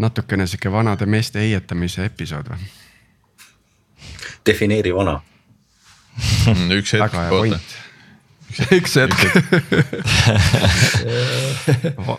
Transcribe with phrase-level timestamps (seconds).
[0.00, 2.70] natukene sihuke vanade meeste heietamise episood või?
[4.46, 5.20] defineeri vana.
[6.80, 7.60] Üks hetk, oota.
[8.78, 9.20] üks hetk.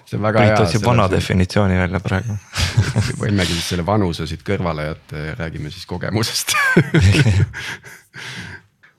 [0.07, 0.53] See on väga hea.
[0.53, 2.37] Priit otsib vana definitsiooni välja praegu.
[3.19, 6.55] Võimegi siis selle vanuse siit kõrvale jätta ja räägime siis kogemusest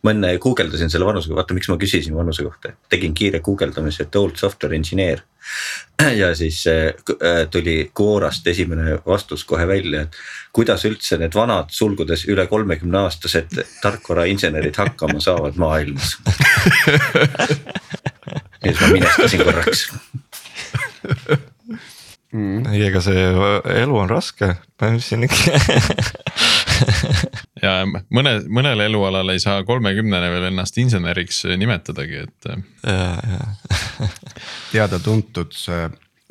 [0.03, 4.17] ma enne guugeldasin selle vanusega, vaata miks ma küsisin vanuse kohta, tegin kiire guugeldamise, et
[4.18, 5.23] old software engineer.
[6.21, 6.91] ja siis äh,
[7.50, 10.18] tuli Quorast esimene vastus kohe välja, et
[10.53, 16.16] kuidas üldse need vanad sulgudes üle kolmekümne aastased tarkvarainsenerid hakkama saavad maailmas?
[18.63, 19.86] Ja siis ma minestasin korraks.
[22.32, 22.66] Mm..
[22.72, 23.25] ei, ega see
[23.82, 24.55] elu on raske,
[25.05, 25.58] siin ikka
[27.62, 32.50] ja mõne, mõnel elualal ei saa kolmekümnene veel ennast inseneriks nimetadagi, et.
[34.72, 35.86] teada-tuntud see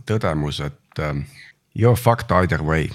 [0.07, 1.26] tõdemus, et um,
[1.73, 2.90] you are fucked either way.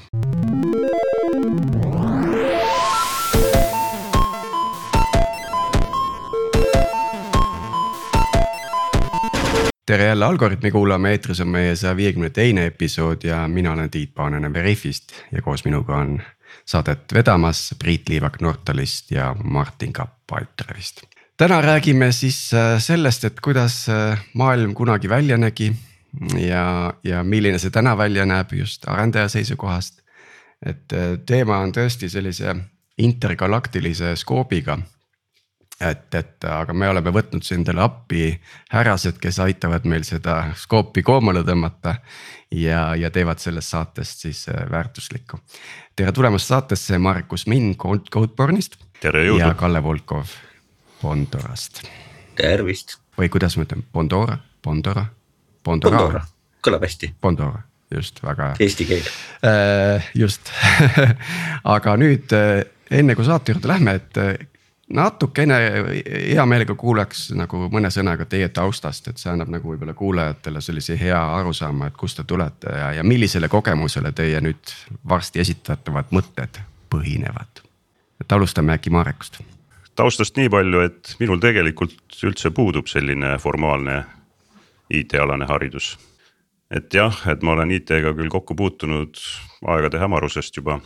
[9.87, 14.15] tere jälle Algorütmi kuulama, eetris on meie saja viiekümne teine episood ja mina olen Tiit
[14.15, 16.16] Paananen Veriffist ja koos minuga on
[16.66, 21.02] saadet vedamas Priit Liivak Nortalist ja Martin Kapp Pipedrive'ist.
[21.36, 25.72] täna räägime siis äh, sellest, et kuidas äh, maailm kunagi välja nägi
[26.38, 30.02] ja, ja milline see täna välja näeb just arendaja seisukohast.
[30.66, 32.56] et äh, teema on tõesti sellise
[32.98, 34.78] intergalaktilise skoobiga
[35.80, 38.30] et, et aga me oleme võtnud endale appi
[38.72, 41.98] härrased, kes aitavad meil seda skoopi koomale tõmmata.
[42.51, 45.39] Ja, ja teevad sellest saatest siis äh, väärtuslikku.
[45.97, 48.77] tere tulemast saatesse, Markus Minn Codebornist.
[49.39, 50.27] ja Kalle Volkov
[51.02, 51.83] Bondorast.
[52.37, 52.99] tervist.
[53.19, 55.07] või kuidas ma ütlen, Bondora, Bondora,
[55.65, 56.27] Bondora, Bondora.,
[56.63, 57.15] kõlab hästi.
[57.21, 57.63] Bondora
[57.95, 58.57] just väga hea.
[58.61, 59.07] Eesti keel
[59.47, 60.11] äh,.
[60.15, 60.51] just
[61.77, 64.19] aga nüüd äh, enne kui saate juurde lähme, et
[64.88, 65.54] natukene
[66.28, 70.99] hea meelega kuulaks nagu mõne sõnaga teie taustast, et see annab nagu võib-olla kuulajatele sellise
[71.00, 74.75] hea arusaama, et kust te tulete ja, ja millisele kogemusele teie nüüd
[75.09, 77.62] varsti esitatavad mõtted põhinevad.
[78.21, 79.41] et alustame äkki Marekust.
[79.94, 84.05] taustast nii palju, et minul tegelikult üldse puudub selline formaalne
[84.91, 85.99] IT-alane haridus.
[86.71, 89.19] et jah, et ma olen IT-ga küll kokku puutunud
[89.66, 90.81] aegade hämarusest juba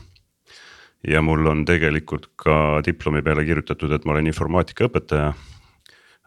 [1.08, 5.32] ja mul on tegelikult ka diplomi peale kirjutatud, et ma olen informaatikaõpetaja.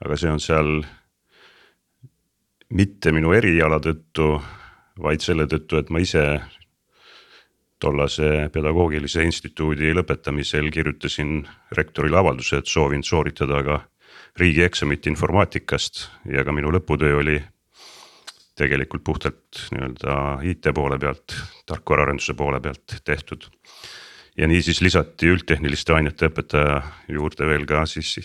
[0.04, 0.82] aga see on seal
[2.74, 4.42] mitte minu eriala tõttu,
[5.00, 6.42] vaid selle tõttu, et ma ise
[7.80, 11.42] tollase pedagoogilise instituudi lõpetamisel kirjutasin
[11.72, 13.80] rektorile avalduse, et soovin sooritada ka
[14.40, 17.38] riigieksamit informaatikast ja ka minu lõputöö oli
[18.58, 20.16] tegelikult puhtalt nii-öelda
[20.50, 21.36] IT poole pealt,
[21.70, 23.50] tarkvaraarenduse poole pealt tehtud
[24.38, 28.16] ja niisiis lisati üldtehniliste ainete õpetaja juurde veel ka siis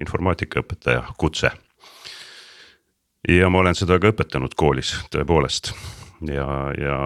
[0.00, 1.50] informaatikaõpetaja kutse.
[3.28, 5.72] ja ma olen seda ka õpetanud koolis tõepoolest
[6.30, 6.46] ja,
[6.78, 6.98] ja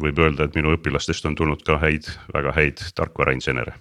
[0.00, 3.74] võib öelda, et minu õpilastest on tulnud ka häid, väga häid tarkvarainsenere.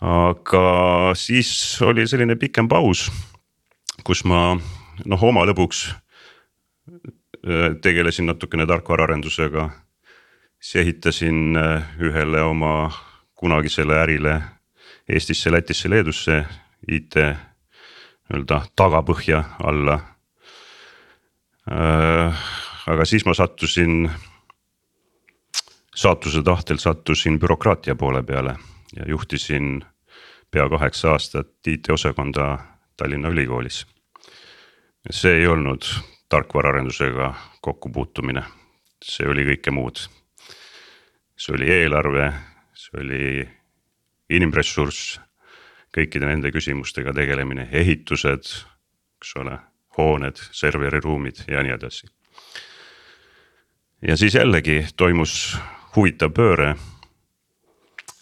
[0.00, 1.52] aga siis
[1.82, 3.10] oli selline pikem paus,
[4.04, 4.58] kus ma
[5.04, 9.70] noh, oma lõbuks äh, tegelesin natukene tarkvaraarendusega
[10.60, 12.90] siis ehitasin äh, ühele oma
[13.34, 14.42] kunagisele ärile
[15.08, 16.44] Eestisse, Lätisse, Leedusse
[16.88, 19.96] IT nii-öelda tagapõhja alla.
[21.70, 22.42] Äh,
[22.86, 24.10] aga siis ma sattusin,
[25.96, 28.54] saatuse tahtel sattusin bürokraatia poole peale
[28.96, 29.80] ja juhtisin
[30.50, 32.58] pea kaheksa aastat IT-osakonda
[32.96, 33.86] Tallinna Ülikoolis.
[35.10, 35.82] see ei olnud
[36.28, 38.42] tarkvaraarendusega kokkupuutumine,
[39.04, 40.19] see oli kõike muud
[41.40, 42.32] see oli eelarve,
[42.76, 43.48] see oli
[44.36, 45.16] inimressurss,
[45.94, 48.50] kõikide nende küsimustega tegelemine, ehitused,
[49.20, 49.56] eks ole,
[49.96, 52.08] hooned, serveriruumid ja nii edasi.
[54.02, 55.56] ja siis jällegi toimus
[55.96, 56.74] huvitav pööre.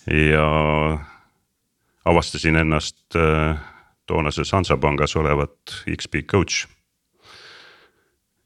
[0.07, 0.47] ja
[2.05, 3.59] avastasin ennast äh,
[4.07, 6.67] toonases Hansapangas olevat XP coach.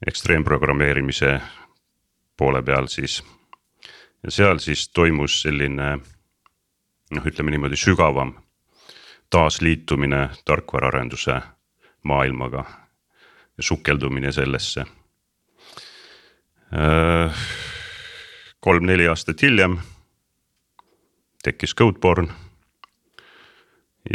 [0.07, 1.41] ekstreemprogrammeerimise
[2.37, 3.23] poole peal siis
[4.23, 5.97] ja seal siis toimus selline
[7.11, 8.33] noh, ütleme niimoodi sügavam
[9.29, 11.39] taasliitumine tarkvaraarenduse
[12.03, 12.65] maailmaga
[13.57, 14.85] ja sukeldumine sellesse.
[16.73, 17.41] Äh,
[18.59, 19.77] kolm-neli aastat hiljem
[21.43, 22.27] tekkis Codeborn.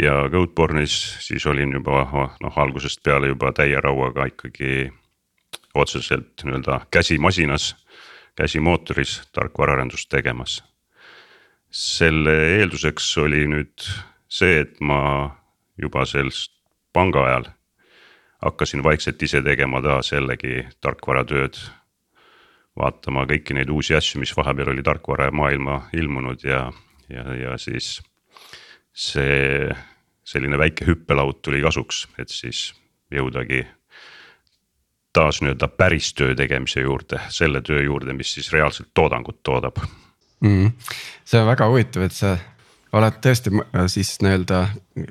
[0.01, 2.07] ja Codebornis siis olin juba
[2.41, 4.91] noh, algusest peale juba täie rauaga ikkagi
[5.75, 6.79] otseselt nii-öelda
[8.35, 10.63] käsi käsimootoris tarkvaraarendust tegemas.
[11.69, 13.85] selle eelduseks oli nüüd
[14.27, 15.29] see, et ma
[15.77, 16.51] juba sellest
[16.93, 17.45] panga ajal
[18.41, 21.57] hakkasin vaikselt ise tegema taas jällegi tarkvaratööd.
[22.79, 26.71] vaatama kõiki neid uusi asju, mis vahepeal oli tarkvaramaailma ilmunud ja,
[27.09, 27.99] ja, ja siis
[28.93, 29.67] see
[30.23, 32.69] selline väike hüppelaud tuli kasuks, et siis
[33.11, 33.65] jõudagi
[35.13, 39.81] taas nii-öelda päris töö tegemise juurde, selle töö juurde, mis siis reaalselt toodangut toodab
[40.39, 40.71] mm..
[41.25, 42.35] see on väga huvitav, et sa
[42.93, 43.53] oled tõesti
[43.91, 44.61] siis nii-öelda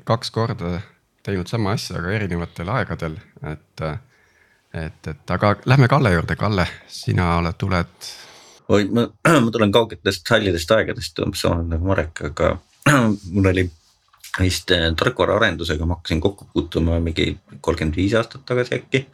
[0.07, 0.79] kaks korda
[1.23, 3.19] teinud sama asja, aga erinevatel aegadel,
[3.51, 3.83] et.
[4.73, 8.09] et, et aga lähme Kalle juurde, Kalle, sina oled, tuled.
[8.69, 9.07] oi, ma,
[9.43, 12.55] ma tulen kaugetest hallidest aegadest umbes sama nagu Marek, aga
[13.33, 13.69] mul oli
[14.37, 17.31] vist äh, tarkvaraarendusega ma hakkasin kokku puutuma mingi
[17.61, 19.05] kolmkümmend viis aastat tagasi äkki.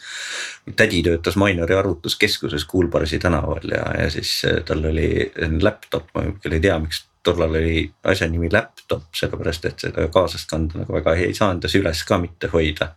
[0.76, 5.32] tädi töötas Mainori arvutuskeskuses Kuulbarsi tänaval ja, ja siis äh, tal oli
[5.62, 10.46] laptop, ma küll ei tea, miks tollal oli asja nimi laptop, sellepärast et seda kaasas
[10.50, 12.94] kanda nagu väga ei saanud ja süles ka mitte hoida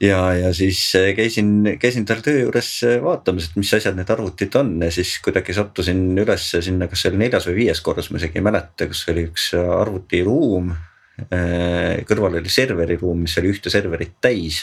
[0.00, 2.72] ja, ja siis äh, käisin, käisin tal töö juures
[3.04, 7.14] vaatamas, et mis asjad need arvutid on ja siis kuidagi sattusin ülesse sinna, kas see
[7.14, 10.74] oli neljas või viies korrus, ma isegi ei mäleta, kus oli üks arvutiruum
[11.18, 14.62] Äh, kõrval oli serveriruum, mis oli ühte serverit täis.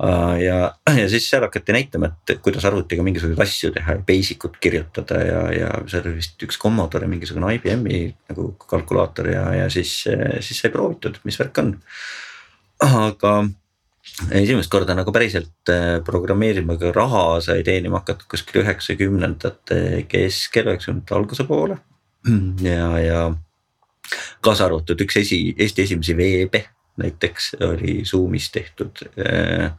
[0.00, 0.56] Äh, ja,
[1.00, 5.20] ja siis seal hakati näitama, et kuidas arvutiga mingisuguseid asju teha ja basic ut kirjutada
[5.20, 10.62] ja, ja seal oli vist üks Commodore mingisugune IBM-i nagu kalkulaator ja, ja siis, siis
[10.62, 11.74] sai proovitud, mis värk on.
[12.86, 13.34] aga
[14.34, 21.14] esimest korda nagu päriselt äh, programmeerima ka raha sai teenima hakatud kuskil üheksakümnendate keskel, üheksakümnendate
[21.18, 21.78] alguse poole.
[22.62, 23.20] ja, ja
[24.44, 26.64] kaasa arvatud üks esi, Eesti esimesi veebe
[26.98, 29.70] näiteks oli Zoom'is tehtud äh,.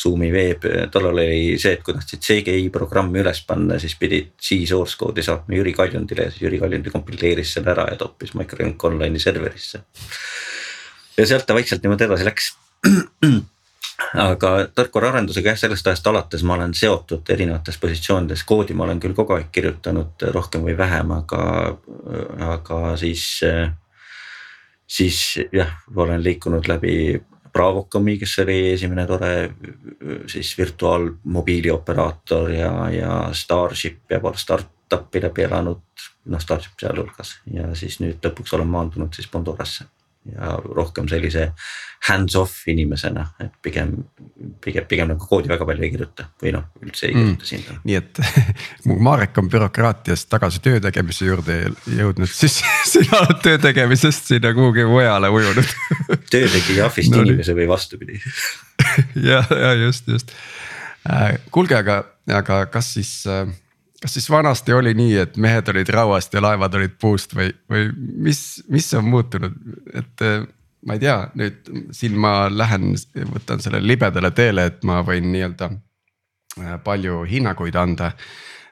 [0.00, 0.62] Zoom'i veeb,
[0.94, 5.24] tollal oli see, et kui tahtsid CGI programmi üles panna, siis pidid C source code'i
[5.26, 9.82] saatma Jüri Kaljundile ja siis Jüri Kaljundi kompileeris selle ära ja toppis Microlink Online'i serverisse.
[11.18, 12.52] ja sealt ta vaikselt niimoodi edasi läks
[14.14, 19.16] aga tarkvaraarendusega jah, sellest ajast alates ma olen seotud erinevates positsioonides, koodi ma olen küll
[19.16, 21.42] kogu aeg kirjutanud rohkem või vähem, aga,
[22.54, 23.26] aga siis.
[24.90, 25.18] siis
[25.52, 27.20] jah, olen liikunud läbi
[27.52, 29.50] Bravocomi, kes oli esimene tore
[30.30, 35.82] siis virtuaalmobiilioperaator ja, ja Starship ja paar startup'i läbi elanud.
[36.30, 39.84] noh, Starship sealhulgas ja siis nüüd lõpuks olen maandunud siis Pandorasse
[40.28, 41.50] ja rohkem sellise
[42.08, 43.92] hands-off inimesena, et pigem,
[44.64, 47.48] pigem, pigem nagu koodi väga palju ei kirjuta või noh, üldse ei kirjuta mm.
[47.48, 47.80] siin.
[47.88, 48.20] nii et
[49.08, 51.58] Marek on bürokraatiast tagasi töö tegemise juurde
[51.96, 52.60] jõudnud, siis
[52.92, 55.74] sina oled töö tegemisest sinna kuhugi mujale ujunud
[56.32, 58.20] töö tegi ahvist no, inimese või vastupidi
[59.16, 60.36] ja, ja just, just.
[61.08, 62.02] Äh, kuulge, aga,
[62.40, 63.48] aga kas siis äh,
[64.00, 67.88] kas siis vanasti oli nii, et mehed olid rauast ja laevad olid puust või, või
[68.28, 69.56] mis, mis on muutunud,
[69.94, 70.44] et äh,
[70.86, 72.94] ma ei tea, nüüd siin ma lähen,
[73.34, 78.14] võtan sellele libedale teele, et ma võin nii-öelda äh, palju hinnanguid anda.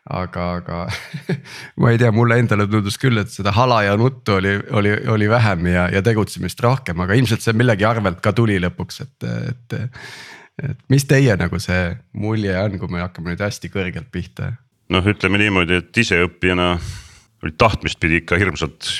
[0.09, 0.77] aga, aga
[1.85, 5.29] ma ei tea, mulle endale tundus küll, et seda hala ja nuttu oli, oli, oli
[5.29, 9.77] vähem ja, ja tegutsemist rohkem, aga ilmselt see millegi arvelt ka tuli lõpuks, et, et.
[10.65, 14.49] et mis teie nagu see mulje on, kui me hakkame nüüd hästi kõrgelt pihta
[14.93, 16.71] noh, ütleme niimoodi, et iseõppijana
[17.43, 18.93] oli tahtmist pidi ikka hirmsat,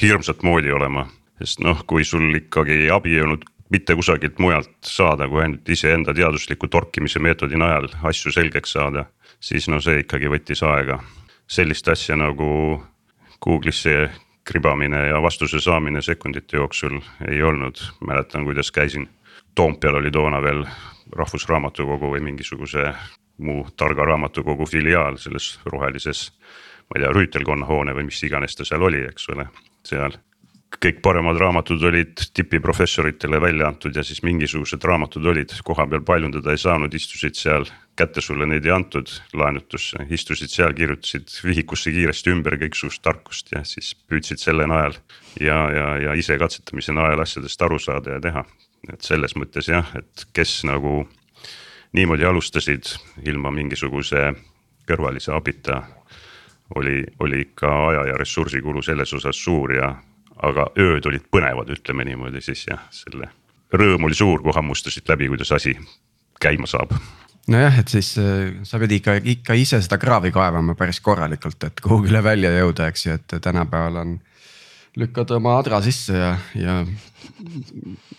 [0.00, 1.06] hirmsat moodi olema.
[1.38, 6.14] sest noh, kui sul ikkagi abi ei olnud mitte kusagilt mujalt saada, kui ainult iseenda
[6.14, 9.04] teadusliku torkimise meetodi najal asju selgeks saada.
[9.40, 10.98] siis no see ikkagi võttis aega,
[11.46, 12.82] sellist asja nagu
[13.44, 14.10] Google'isse
[14.44, 19.08] kribamine ja vastuse saamine sekundite jooksul ei olnud, mäletan, kuidas käisin.
[19.54, 20.64] Toompeal oli toona veel
[21.16, 22.92] Rahvusraamatukogu või mingisuguse
[23.38, 26.32] mu targa raamatukogu filiaal selles rohelises.
[26.86, 29.48] ma ei tea, rüütelkonna hoone või mis iganes ta seal oli, eks ole,
[29.84, 30.14] seal.
[30.82, 36.52] kõik paremad raamatud olid tipiprofessoritele välja antud ja siis mingisugused raamatud olid, koha peal paljundada
[36.52, 37.66] ei saanud, istusid seal.
[37.96, 43.64] kätte sulle neid ei antud laenutusse, istusid seal, kirjutasid vihikusse kiiresti ümber kõiksugust tarkust ja
[43.64, 44.96] siis püüdsid selle najal.
[45.40, 48.44] ja, ja, ja ise katsetamise najal asjadest aru saada ja teha,
[48.92, 51.06] et selles mõttes jah, et kes nagu
[51.92, 52.90] niimoodi alustasid
[53.24, 54.32] ilma mingisuguse
[54.86, 55.82] kõrvalise abita.
[56.74, 59.94] oli, oli ikka aja ja ressursikulu selles osas suur ja,
[60.42, 63.30] aga ööd olid põnevad, ütleme niimoodi siis jah, selle
[63.72, 65.76] rõõm oli suur, kui hammustasid läbi, kuidas asi
[66.40, 66.94] käima saab
[67.48, 71.80] nojah, et siis äh, sa pead ikka, ikka ise seda kraavi kaevama päris korralikult, et
[71.80, 74.16] kuhugile välja jõuda, eks ju, et tänapäeval on
[74.96, 76.76] lükkad oma adra sisse ja, ja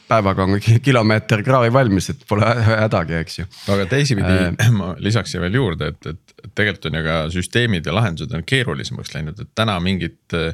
[0.07, 3.47] päevaga on kilomeeter kraavi valmis, et pole hädagi, eks ju.
[3.73, 7.87] aga teisipidi äh, ma lisaks siia veel juurde, et, et tegelikult on ju ka süsteemid
[7.87, 10.53] ja lahendused on keerulisemaks läinud, et täna mingit äh,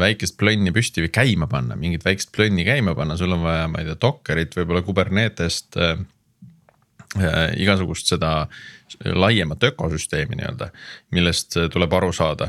[0.00, 3.82] väikest plönni püsti või käima panna, mingit väikest plönni käima panna, sul on vaja, ma
[3.82, 6.00] ei tea, Dockerit, võib-olla Kubernetest äh,
[7.20, 7.44] äh,.
[7.60, 8.38] igasugust seda
[9.04, 10.70] laiemat ökosüsteemi nii-öelda,
[11.12, 12.48] millest tuleb aru saada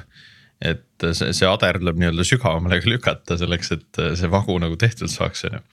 [0.61, 5.45] et see, see ader tuleb nii-öelda sügavamale lükata selleks, et see vagu nagu tehtud saaks,
[5.49, 5.63] on ju.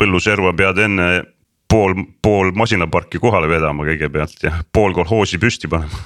[0.00, 1.10] põlluserva pead enne
[1.70, 6.02] pool, pool masinaparki kohale vedama kõigepealt ja pool kolhoosi püsti panema.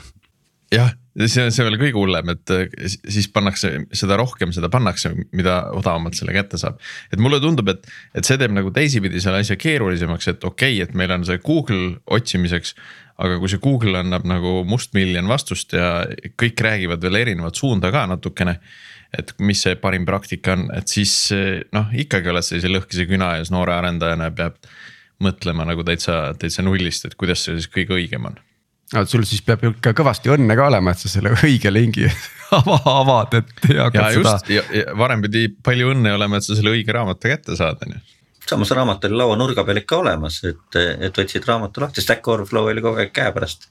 [0.74, 2.52] jah, see on, see on veel kõige hullem, et
[2.88, 6.80] siis pannakse seda rohkem, seda pannakse, mida odavamalt selle kätte saab.
[7.12, 10.88] et mulle tundub, et, et see teeb nagu teisipidi selle asja keerulisemaks, et okei okay,,
[10.88, 12.74] et meil on see Google otsimiseks
[13.22, 16.04] aga kui see Google annab nagu mustmiljon vastust ja
[16.40, 18.58] kõik räägivad veel erinevat suunda ka natukene.
[19.14, 21.30] et mis see parim praktika on, et siis
[21.72, 24.56] noh, ikkagi oled sellise lõhkise küna ees noore arendajana ja peab
[25.22, 28.40] mõtlema nagu täitsa, täitsa nullist, et kuidas see siis kõige õigem on
[28.94, 32.08] no sul siis peab ikka kõvasti õnne ka olema, et sa selle õige lingi
[32.58, 34.64] ava, avad, et ja hakkad seda.
[34.98, 38.02] varem pidi palju õnne olema, et sa selle õige raamatu kätte saad, on ju
[38.46, 42.68] samas raamat oli laua nurga peal ikka olemas, et, et võtsid raamatu lahti, Stack Overflow
[42.72, 43.68] oli kogu aeg käepärast.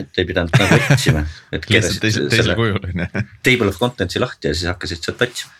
[0.00, 1.22] et ei pidanud nagu otsima.
[1.52, 2.80] lihtsalt teisel, teisel kujul.
[3.46, 5.52] Table of content'i lahti ja siis hakkasid sealt otsima.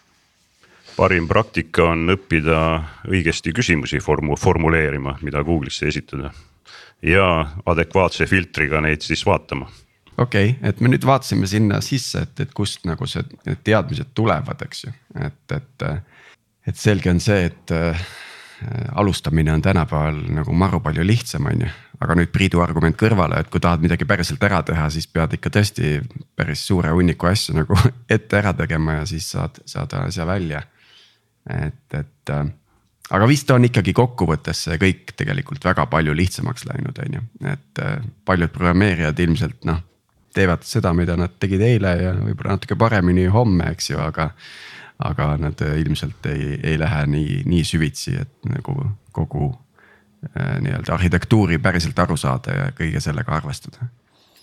[0.97, 2.61] parim praktika on õppida
[3.09, 6.33] õigesti küsimusi formu-, formuleerima, mida Google'isse esitada.
[7.03, 7.27] ja
[7.67, 9.69] adekvaatse filtriga neid siis vaatama
[10.19, 14.15] okei okay,, et me nüüd vaatasime sinna sisse, et, et kust nagu see, need teadmised
[14.15, 15.89] tulevad, eks ju, et, et
[16.67, 18.07] et selge on see, et äh,
[18.95, 21.73] alustamine on tänapäeval nagu maru palju lihtsam, on ju.
[22.01, 25.49] aga nüüd Priidu argument kõrvale, et kui tahad midagi päriselt ära teha, siis pead ikka
[25.55, 25.95] tõesti
[26.37, 27.79] päris suure hunniku asju nagu
[28.17, 30.63] ette ära tegema ja siis saad, saad asja välja.
[31.49, 32.47] et, et äh,
[33.11, 37.83] aga vist on ikkagi kokkuvõttes see kõik tegelikult väga palju lihtsamaks läinud, on ju, et
[37.85, 39.83] äh, paljud programmeerijad ilmselt noh.
[40.35, 44.35] teevad seda, mida nad tegid eile ja võib-olla natuke paremini homme, eks ju, aga
[44.99, 48.77] aga nad äh, ilmselt ei, ei lähe nii, nii süvitsi, et nagu
[49.13, 53.91] kogu äh, nii-öelda arhitektuuri päriselt aru saada ja kõige sellega arvestada.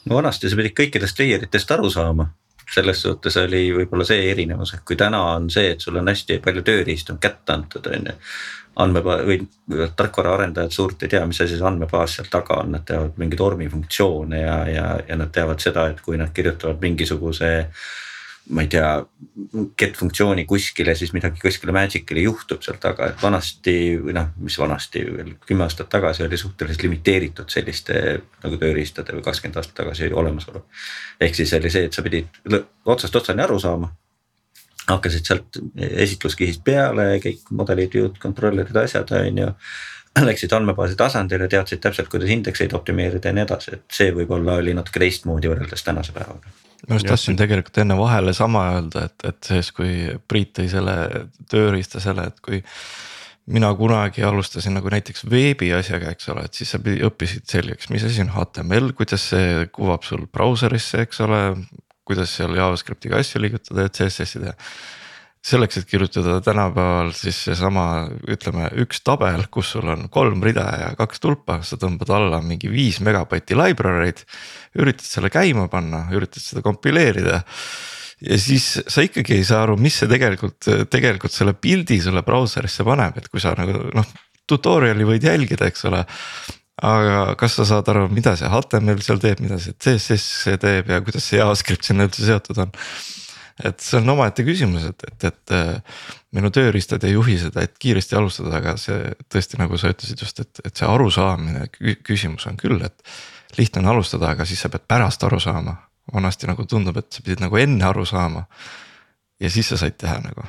[0.06, 2.30] no vanasti sa pidid kõikidest layer itest aru saama
[2.72, 6.40] selles suhtes oli võib-olla see erinevus, et kui täna on see, et sul on hästi
[6.44, 8.16] palju tööriistu on kätte antud, on ju.
[8.84, 9.38] andmebaas või
[9.96, 14.40] tarkvaraarendajad suurt ei tea, mis asi see andmebaas seal taga on, nad teavad mingeid ormifunktsioone
[14.42, 17.52] ja, ja, ja nad teavad seda, et kui nad kirjutavad mingisuguse
[18.50, 18.88] ma ei tea,
[19.80, 24.58] get funktsiooni kuskile, siis midagi kuskile magic'ile juhtub seal taga, et vanasti või noh, mis
[24.60, 28.02] vanasti veel kümme aastat tagasi oli suhteliselt limiteeritud selliste
[28.44, 30.66] nagu tööriistade või kakskümmend aastat tagasi olemasolu.
[31.22, 32.36] ehk siis oli see, et sa pidid
[32.86, 33.94] otsast otsani aru saama.
[34.88, 39.48] hakkasid sealt esitluskihist peale kõik modelid, view'd, controller'id, asjad on ju
[40.20, 44.76] läksid andmebaasi tasandile, teadsid täpselt, kuidas indekseid optimeerida ja nii edasi, et see võib-olla oli
[44.76, 49.50] natuke teistmoodi võrreldes tänase päevaga ma just tahtsin tegelikult enne vahele sama öelda, et, et
[49.52, 49.94] siis, kui
[50.28, 50.96] Priit tõi selle
[51.52, 52.64] tööriista selle, et kui.
[53.54, 58.04] mina kunagi alustasin nagu näiteks veebi asjaga, eks ole, et siis sa õppisid selgeks, mis
[58.08, 61.42] asi on HTML, kuidas see kuvab sul brauserisse, eks ole.
[62.04, 64.56] kuidas seal JavaScriptiga asju liigutada, et CSS-i teha
[65.44, 70.92] selleks, et kirjutada tänapäeval siis seesama, ütleme üks tabel, kus sul on kolm rida ja
[71.00, 74.24] kaks tulpa, sa tõmbad alla mingi viis megabaiti library'd.
[74.80, 77.44] üritad selle käima panna, üritad seda kompileerida.
[78.24, 82.84] ja siis sa ikkagi ei saa aru, mis see tegelikult, tegelikult selle pildi sulle brauserisse
[82.88, 84.14] paneb, et kui sa nagu noh,
[84.48, 86.06] tutorial'i võid jälgida, eks ole
[86.84, 91.04] aga kas sa saad aru, mida see HTML seal teeb, mida see CSS teeb ja
[91.04, 92.72] kuidas see JavaScript sinna üldse seotud on
[93.62, 96.00] et see on omaette küsimus, et, et, et äh,
[96.34, 100.42] minu tööriistad ei juhi seda, et kiiresti alustada, aga see tõesti, nagu sa ütlesid just,
[100.42, 101.68] et, et see arusaamine
[102.06, 103.14] küsimus on küll, et.
[103.58, 105.76] lihtne on alustada, aga siis sa pead pärast aru saama,
[106.14, 108.48] vanasti nagu tundub, et sa pidid nagu enne aru saama.
[109.40, 110.48] ja siis sa said teha nagu,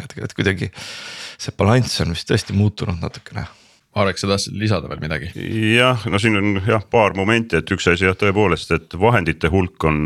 [0.00, 0.70] et, et kuidagi
[1.36, 3.46] see balanss on vist tõesti muutunud natukene
[3.96, 5.30] Marek, sa tahtsid lisada veel midagi?
[5.72, 9.86] jah, no siin on jah paar momenti, et üks asi jah, tõepoolest, et vahendite hulk
[9.88, 10.02] on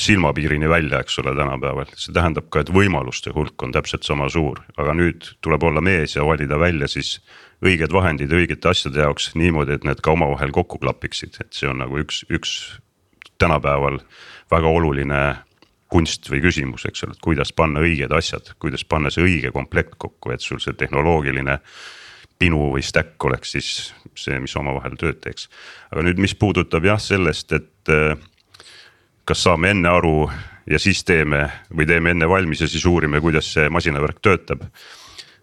[0.00, 4.60] silmapiirini välja, eks ole, tänapäeval, see tähendab ka, et võimaluste hulk on täpselt sama suur,
[4.76, 7.18] aga nüüd tuleb olla mees ja valida välja siis.
[7.64, 11.78] õiged vahendid õigete asjade jaoks niimoodi, et need ka omavahel kokku klapiksid, et see on
[11.80, 12.50] nagu üks, üks
[13.40, 13.96] tänapäeval
[14.52, 15.20] väga oluline
[15.88, 19.96] kunst või küsimus, eks ole, et kuidas panna õiged asjad, kuidas panna see õige komplekt
[19.96, 21.56] kokku, et sul see tehnoloogiline
[22.38, 23.70] pinu või stack oleks siis
[24.12, 25.48] see, mis omavahel tööd teeks.
[25.90, 27.96] aga nüüd, mis puudutab jah sellest, et
[29.26, 30.28] kas saame enne aru
[30.70, 31.42] ja siis teeme
[31.74, 34.62] või teeme enne valmis ja siis uurime, kuidas see masinavärk töötab.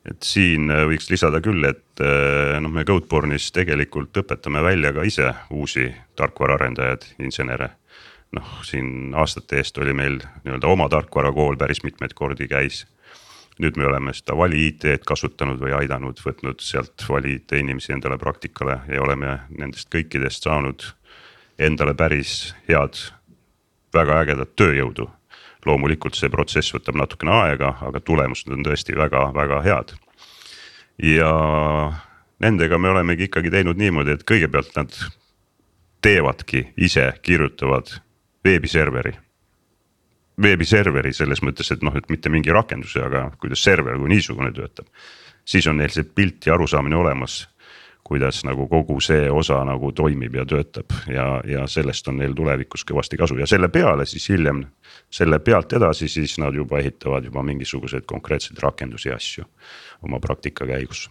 [0.03, 5.03] et siin äh, võiks lisada küll, et äh, noh, me Codeborne'is tegelikult õpetame välja ka
[5.07, 7.69] ise uusi tarkvaraarendajaid, insenere.
[8.31, 12.85] noh, siin aastate eest oli meil nii-öelda oma tarkvarakool päris mitmeid kordi käis
[13.61, 18.17] nüüd me oleme seda Vali IT-d kasutanud või aidanud, võtnud sealt Vali IT inimesi endale
[18.17, 20.87] praktikale ja oleme nendest kõikidest saanud
[21.61, 22.97] endale päris head,
[23.93, 25.09] väga ägedat tööjõudu.
[25.65, 29.93] loomulikult see protsess võtab natukene aega, aga tulemused on tõesti väga-väga head.
[30.97, 31.33] ja
[32.39, 34.95] nendega me olemegi ikkagi teinud niimoodi, et kõigepealt nad
[36.01, 37.99] teevadki ise, kirjutavad
[38.43, 39.13] veebiserveri
[40.41, 44.87] veebiserveri selles mõttes, et noh, et mitte mingi rakenduse, aga kuidas server kui niisugune töötab.
[45.45, 47.49] siis on neil see pilt ja arusaamine olemas,
[48.03, 52.83] kuidas nagu kogu see osa nagu toimib ja töötab ja, ja sellest on neil tulevikus
[52.89, 54.65] kõvasti kasu ja selle peale siis hiljem.
[55.13, 59.45] selle pealt edasi, siis nad juba ehitavad juba mingisuguseid konkreetseid rakendusi ja asju
[60.01, 61.09] oma praktika käigus.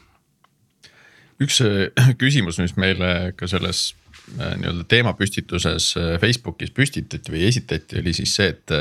[1.41, 3.95] üks äh, küsimus, mis meile ka selles
[4.41, 8.77] Äh, nii-öelda teemapüstituses äh, Facebookis püstitati või esitati, oli siis see, et.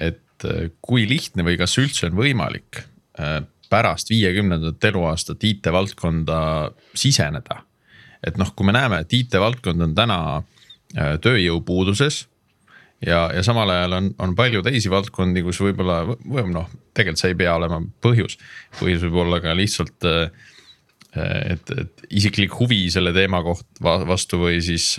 [0.00, 0.24] et
[0.86, 2.78] kui lihtne või kas üldse on võimalik
[3.70, 6.40] pärast viiekümnendat eluaastat IT-valdkonda
[6.94, 7.62] siseneda.
[8.26, 10.18] et noh, kui me näeme, et IT-valdkond on täna
[11.22, 12.24] tööjõupuuduses
[13.06, 17.34] ja, ja samal ajal on, on palju teisi valdkondi, kus võib-olla või noh, tegelikult see
[17.34, 18.38] ei pea olema põhjus.
[18.80, 20.30] põhjus võib olla ka lihtsalt äh,
[21.54, 24.96] et, et isiklik huvi selle teema koht vastu või siis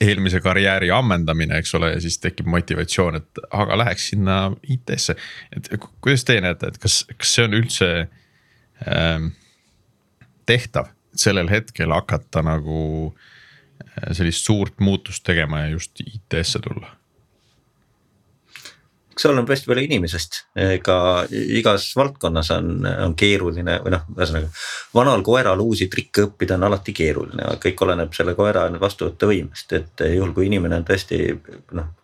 [0.00, 5.16] eelmise karjääri ammendamine, eks ole, ja siis tekib motivatsioon, et aga läheks sinna IT-sse.
[5.56, 7.90] et kuidas teie näete, et kas, kas see on üldse
[8.84, 9.32] ähm,
[10.46, 16.97] tehtav sellel hetkel hakata nagu eh, sellist suurt muutust tegema ja just IT-sse tulla?
[19.18, 20.98] See oleneb hästi palju inimesest, ega
[21.58, 24.50] igas valdkonnas on, on keeruline või noh, ühesõnaga.
[24.94, 30.34] vanal koeral uusi trikke õppida on alati keeruline, kõik oleneb selle koera vastuvõttevõimest, et juhul
[30.36, 31.22] kui inimene on tõesti
[31.78, 31.94] noh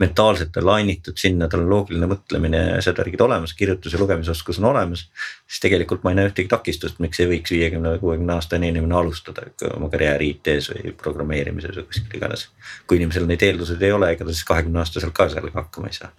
[0.00, 4.58] mentaalselt on lainitud sinna, tal on loogiline mõtlemine ja asjad värgid olemas, kirjutus ja lugemisoskus
[4.62, 5.02] on olemas.
[5.48, 8.96] siis tegelikult ma ei näe ühtegi takistust, miks ei võiks viiekümne või kuuekümne aastane inimene
[8.96, 12.48] alustada oma karjääri IT-s või programmeerimises või kuskil iganes.
[12.86, 16.00] kui inimesel neid eelduseid ei ole, ega ta siis kahekümne aastaselt ka sellega hakkama ei
[16.00, 16.12] saa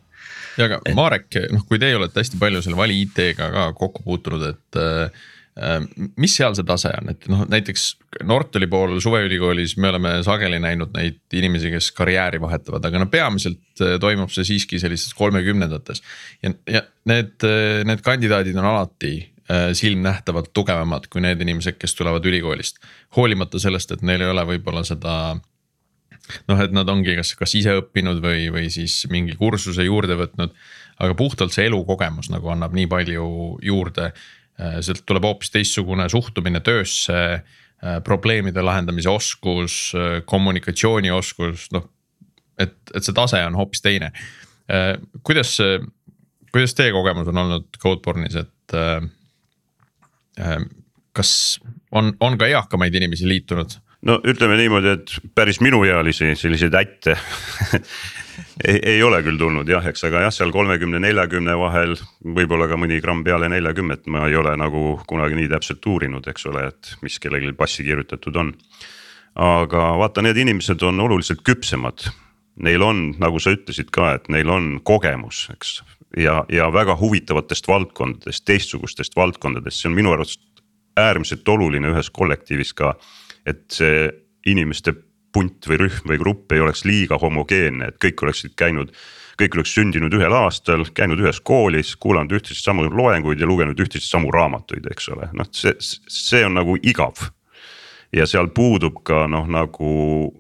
[0.58, 4.48] ja aga Marek, noh, kui teie olete hästi palju selle vali IT-ga ka kokku puutunud,
[4.50, 5.22] et äh,
[6.22, 7.86] mis seal see tase on, et noh, näiteks
[8.28, 13.84] Nortali pool suveülikoolis me oleme sageli näinud neid inimesi, kes karjääri vahetavad, aga no peamiselt
[13.84, 16.04] äh, toimub see siiski sellistes kolmekümnendates.
[16.44, 19.14] ja, ja need, äh, need kandidaadid on alati
[19.52, 22.80] äh, silmnähtavalt tugevamad kui need inimesed, kes tulevad ülikoolist.
[23.18, 25.16] hoolimata sellest, et neil ei ole võib-olla seda
[26.50, 30.54] noh, et nad ongi kas, kas ise õppinud või, või siis mingi kursuse juurde võtnud.
[31.02, 33.26] aga puhtalt see elukogemus nagu annab nii palju
[33.66, 34.12] juurde.
[34.86, 37.42] Sealt tuleb hoopis teistsugune suhtumine töösse,
[38.06, 39.78] probleemide lahendamise oskus,
[40.30, 41.88] kommunikatsioonioskus, noh.
[42.60, 44.12] et, et see tase on hoopis teine.
[45.24, 45.56] kuidas,
[46.52, 48.78] kuidas teie kogemus on olnud Codeborne'is, et
[51.14, 51.60] kas
[51.92, 53.80] on, on ka eakamaid inimesi liitunud?
[54.08, 57.16] No ütleme niimoodi, et päris minuealisi selliseid ätte
[58.68, 62.80] ei, ei ole küll tulnud jah, eks, aga jah, seal kolmekümne, neljakümne vahel võib-olla ka
[62.82, 66.96] mõni gramm peale neljakümmet, ma ei ole nagu kunagi nii täpselt uurinud, eks ole, et
[67.06, 68.54] mis kellelgi passi kirjutatud on.
[69.36, 72.10] aga vaata, need inimesed on oluliselt küpsemad.
[72.62, 75.82] Neil on, nagu sa ütlesid ka, et neil on kogemus, eks.
[76.20, 80.42] ja, ja väga huvitavatest valdkondadest, teistsugustest valdkondadest, see on minu arust
[81.00, 82.98] äärmiselt oluline ühes kollektiivis ka
[83.46, 84.10] et see
[84.48, 84.94] inimeste
[85.32, 88.94] punt või rühm või grupp ei oleks liiga homogeenne, et kõik oleksid käinud.
[89.42, 94.06] kõik oleks sündinud ühel aastal, käinud ühes koolis, kuulanud ühtesid samu loenguid ja lugenud ühtesid
[94.06, 97.32] samu raamatuid, eks ole, noh, see, see on nagu igav.
[98.14, 100.34] ja seal puudub ka noh, nagu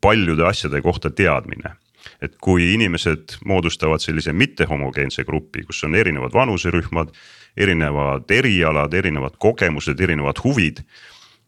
[0.00, 1.76] paljude asjade kohta teadmine
[2.22, 7.12] et kui inimesed moodustavad sellise mittehomogeense grupi, kus on erinevad vanuserühmad,
[7.56, 10.82] erinevad erialad, erinevad kogemused, erinevad huvid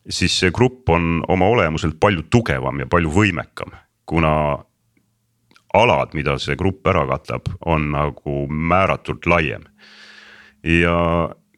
[0.09, 3.73] siis see grupp on oma olemuselt palju tugevam ja palju võimekam,
[4.07, 4.33] kuna
[5.75, 9.65] alad, mida see grupp ära katab, on nagu määratult laiem.
[10.65, 10.97] ja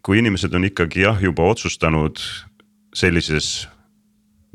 [0.03, 2.19] kui inimesed on ikkagi jah, juba otsustanud
[2.95, 3.69] sellises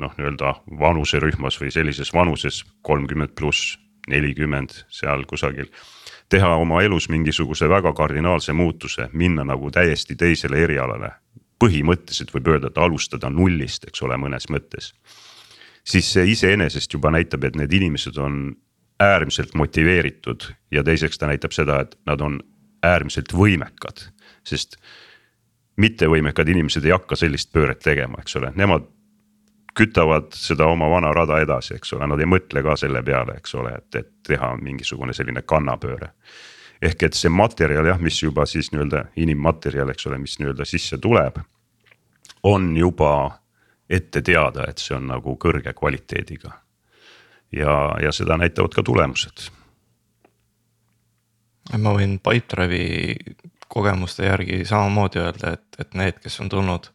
[0.01, 3.77] noh, nii-öelda vanuserühmas või sellises vanuses kolmkümmend pluss,
[4.09, 5.69] nelikümmend seal kusagil
[6.31, 11.11] teha oma elus mingisuguse väga kardinaalse muutuse, minna nagu täiesti teisele erialale
[11.61, 14.93] põhimõtteliselt võib öelda, et alustada nullist, eks ole, mõnes mõttes.
[15.83, 18.55] siis see iseenesest juba näitab, et need inimesed on
[19.01, 22.39] äärmiselt motiveeritud ja teiseks ta näitab seda, et nad on
[22.85, 24.03] äärmiselt võimekad,
[24.45, 24.77] sest
[25.81, 28.85] mittevõimekad inimesed ei hakka sellist pööret tegema, eks ole, nemad
[29.77, 33.55] kütavad seda oma vana rada edasi, eks ole, nad ei mõtle ka selle peale, eks
[33.55, 36.11] ole, et, et teha mingisugune selline kannapööre.
[36.81, 40.97] Ehk et see materjal jah, mis juba siis nii-öelda inimmaterjal, eks ole, mis nii-öelda sisse
[40.97, 41.39] tuleb.
[42.43, 43.39] on juba
[43.89, 46.51] ette teada, et see on nagu kõrge kvaliteediga.
[47.51, 49.49] ja, ja seda näitavad ka tulemused.
[51.77, 53.15] ma võin Pipedrive'i
[53.67, 56.89] kogemuste järgi samamoodi öelda, et, et need, kes on tulnud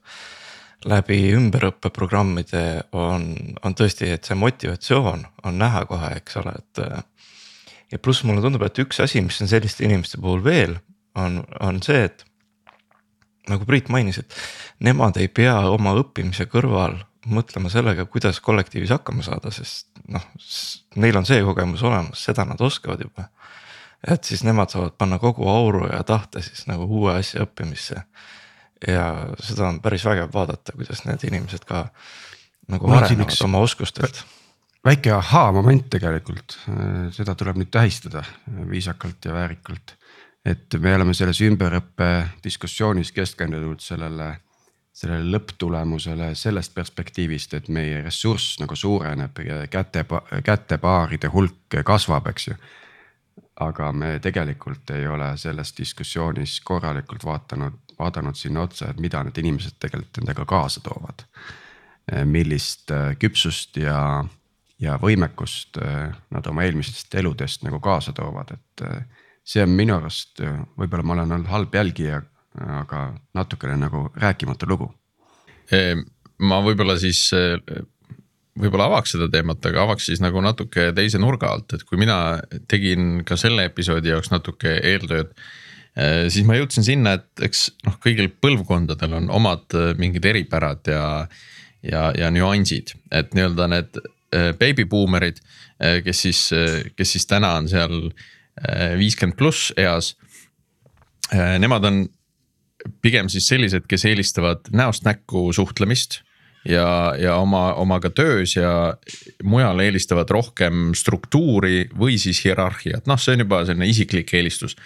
[0.84, 3.30] läbi ümberõppeprogrammide on,
[3.64, 6.82] on tõesti, et see motivatsioon on näha kohe, eks ole, et.
[7.92, 10.78] Ja pluss mulle tundub, et üks asi, mis on selliste inimeste puhul veel
[11.16, 12.24] on, on see, et.
[13.46, 14.38] nagu Priit mainis, et
[14.82, 20.22] nemad ei pea oma õppimise kõrval mõtlema sellega, kuidas kollektiivis hakkama saada, sest noh,
[20.98, 23.28] neil on see kogemus olemas, seda nad oskavad juba.
[24.06, 28.02] et siis nemad saavad panna kogu auru ja tahte siis nagu uue asja õppimisse
[28.86, 29.06] ja
[29.40, 31.86] seda on päris vägev vaadata, kuidas need inimesed ka
[32.68, 34.24] nagu arenevad üks- oma oskustelt.
[34.86, 36.58] Väike ahaa-moment tegelikult,
[37.14, 38.22] seda tuleb nüüd tähistada
[38.70, 39.96] viisakalt ja väärikalt.
[40.46, 44.28] et me oleme selles ümberõppe diskussioonis keskendunud sellele,
[44.94, 50.04] sellele lõpptulemusele sellest perspektiivist, et meie ressurss nagu suureneb ja käte,
[50.44, 52.54] kätepaaride hulk kasvab, eks ju.
[53.60, 59.38] aga me tegelikult ei ole selles diskussioonis korralikult vaatanud, vaadanud sinna otsa, et mida need
[59.42, 61.26] inimesed tegelikult endaga kaasa toovad.
[62.24, 64.24] millist küpsust ja,
[64.82, 69.96] ja võimekust äh, nad oma eelmistest eludest nagu kaasa toovad, et äh, see on minu
[69.96, 70.40] arust,
[70.76, 72.20] võib-olla ma olen olnud halb jälgija,
[72.80, 73.00] aga
[73.36, 74.88] natukene nagu rääkimatu lugu.
[75.70, 76.02] Ehm,
[76.42, 77.20] ma võib-olla siis,
[78.58, 82.40] võib-olla avaks seda teemat, aga avaks siis nagu natuke teise nurga alt, et kui mina
[82.66, 85.30] tegin ka selle episoodi jaoks natuke eeltööd.
[86.28, 91.06] siis ma jõudsin sinna, et eks noh, kõigil põlvkondadel on omad äh, mingid eripärad ja,
[91.86, 94.02] ja, ja nüansid, et nii-öelda need
[94.36, 95.40] äh, baby boomer'id,
[95.76, 96.38] kes siis,
[96.96, 97.98] kes siis täna on seal
[98.96, 100.14] viiskümmend pluss eas.
[101.60, 101.98] Nemad on
[103.04, 106.22] pigem siis sellised, kes eelistavad näost näkku suhtlemist
[106.68, 108.96] ja, ja oma, omaga töös ja
[109.44, 114.76] mujal eelistavad rohkem struktuuri või siis hierarhiat, noh, see on juba selline isiklik eelistus.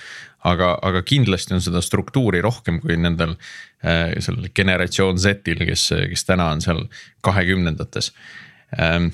[0.45, 3.35] aga, aga kindlasti on seda struktuuri rohkem kui nendel
[3.85, 6.87] äh, sellel generatsioon Z-il, kes, kes täna on seal
[7.21, 8.13] kahekümnendates
[8.81, 9.13] ähm,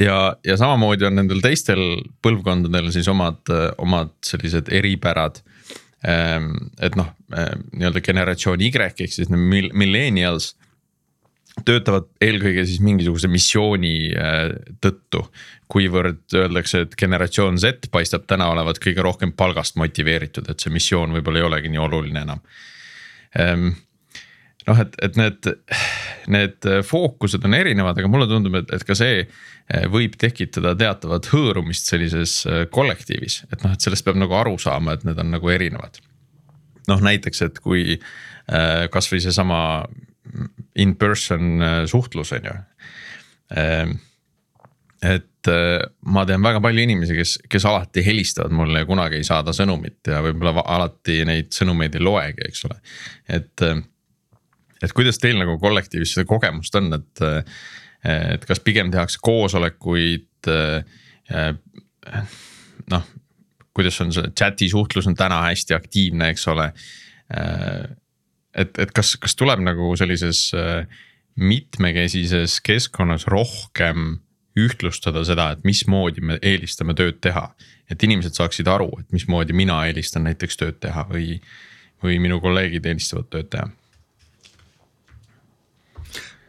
[0.00, 1.82] ja, ja samamoodi on nendel teistel
[2.24, 3.42] põlvkondadel siis omad,
[3.78, 5.42] omad sellised eripärad.
[6.02, 10.56] et noh, nii-öelda generatsioon Y ehk siis need mill- millennials
[11.66, 14.48] töötavad eelkõige siis mingisuguse missiooni äh,
[14.80, 15.26] tõttu.
[15.72, 21.14] kuivõrd öeldakse, et generatsioon Z paistab täna olevat kõige rohkem palgast motiveeritud, et see missioon
[21.16, 22.42] võib-olla ei olegi nii oluline enam
[24.68, 25.48] noh, et, et need,
[26.32, 31.30] need fookused on erinevad, aga mulle tundub, et, et ka see eh, võib tekitada teatavat
[31.32, 35.34] hõõrumist sellises eh, kollektiivis, et noh, et sellest peab nagu aru saama, et need on
[35.34, 36.00] nagu erinevad.
[36.90, 39.60] noh, näiteks, et kui eh, kasvõi seesama
[40.78, 42.52] in-person suhtlus on ju.
[45.02, 45.48] et
[46.14, 50.08] ma tean väga palju inimesi, kes, kes alati helistavad mulle ja kunagi ei saada sõnumit
[50.08, 52.78] ja võib-olla alati neid sõnumeid ei loegi, eks ole,
[53.34, 53.66] et
[54.82, 57.24] et kuidas teil nagu kollektiivis seda kogemust on, et,
[58.34, 60.50] et kas pigem tehakse koosolekuid
[62.90, 63.04] noh,
[63.72, 66.68] kuidas on see chat'i suhtlus on täna hästi aktiivne, eks ole.
[68.54, 70.50] et, et kas, kas tuleb nagu sellises
[71.40, 74.18] mitmekesises keskkonnas rohkem
[74.58, 77.52] ühtlustada seda, et mismoodi me eelistame tööd teha.
[77.90, 81.40] et inimesed saaksid aru, et mismoodi mina eelistan näiteks tööd teha või,
[82.00, 83.66] või minu kolleegid eelistavad tööd teha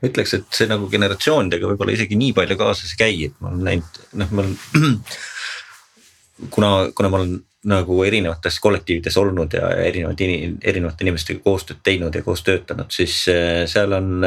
[0.04, 3.66] ütleks, et see nagu generatsioonidega võib-olla isegi nii palju kaasas ei käi, et ma olen
[3.70, 5.00] näinud, noh, ma olen.
[6.54, 7.38] kuna, kuna ma olen
[7.70, 10.24] nagu erinevates kollektiivides olnud ja erinevaid,
[10.68, 14.26] erinevate inimestega koostööd teinud ja koos töötanud, siis äh, seal on.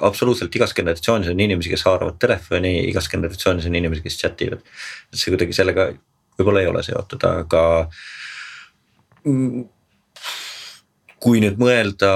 [0.00, 4.62] absoluutselt igas generatsioonis on inimesi, kes haaravad telefoni, igas generatsioonis on inimesi, kes chat ivad.
[5.12, 5.90] et see kuidagi sellega
[6.38, 7.62] võib-olla ei ole seotud, aga
[11.24, 12.10] kui nüüd mõelda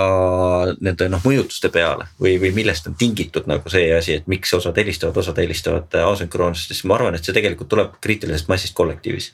[0.84, 4.76] nende noh mõjutuste peale või, või millest on tingitud nagu see asi, et miks osad
[4.76, 9.32] helistavad, osad helistavad asünkroonselt, siis ma arvan, et see tegelikult tuleb kriitilisest massist kollektiivis.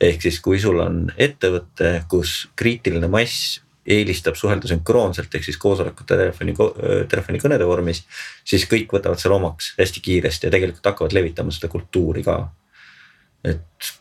[0.00, 6.16] ehk siis, kui sul on ettevõte, kus kriitiline mass eelistab suhelda sünkroonselt ehk siis koosolekute
[6.16, 6.54] telefoni,
[7.10, 8.04] telefonikõnede vormis.
[8.44, 12.38] siis kõik võtavad selle omaks hästi kiiresti ja tegelikult hakkavad levitama seda kultuuri ka
[13.44, 13.92] et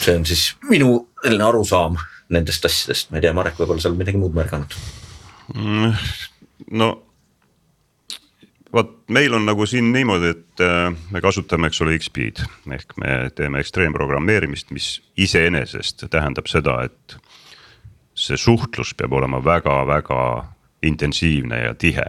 [0.00, 1.98] see on siis minu selline arusaam
[2.32, 4.76] nendest asjadest, ma ei tea, Marek võib-olla oled midagi muud märganud.
[5.54, 5.92] Mm,
[6.80, 6.88] no
[8.74, 12.42] vot, meil on nagu siin niimoodi, et äh, me kasutame, eks ole, X-Speed.
[12.74, 17.16] Ehk me teeme ekstreemprogrammeerimist, mis iseenesest tähendab seda, et
[18.14, 20.20] see suhtlus peab olema väga-väga
[20.86, 22.06] intensiivne ja tihe.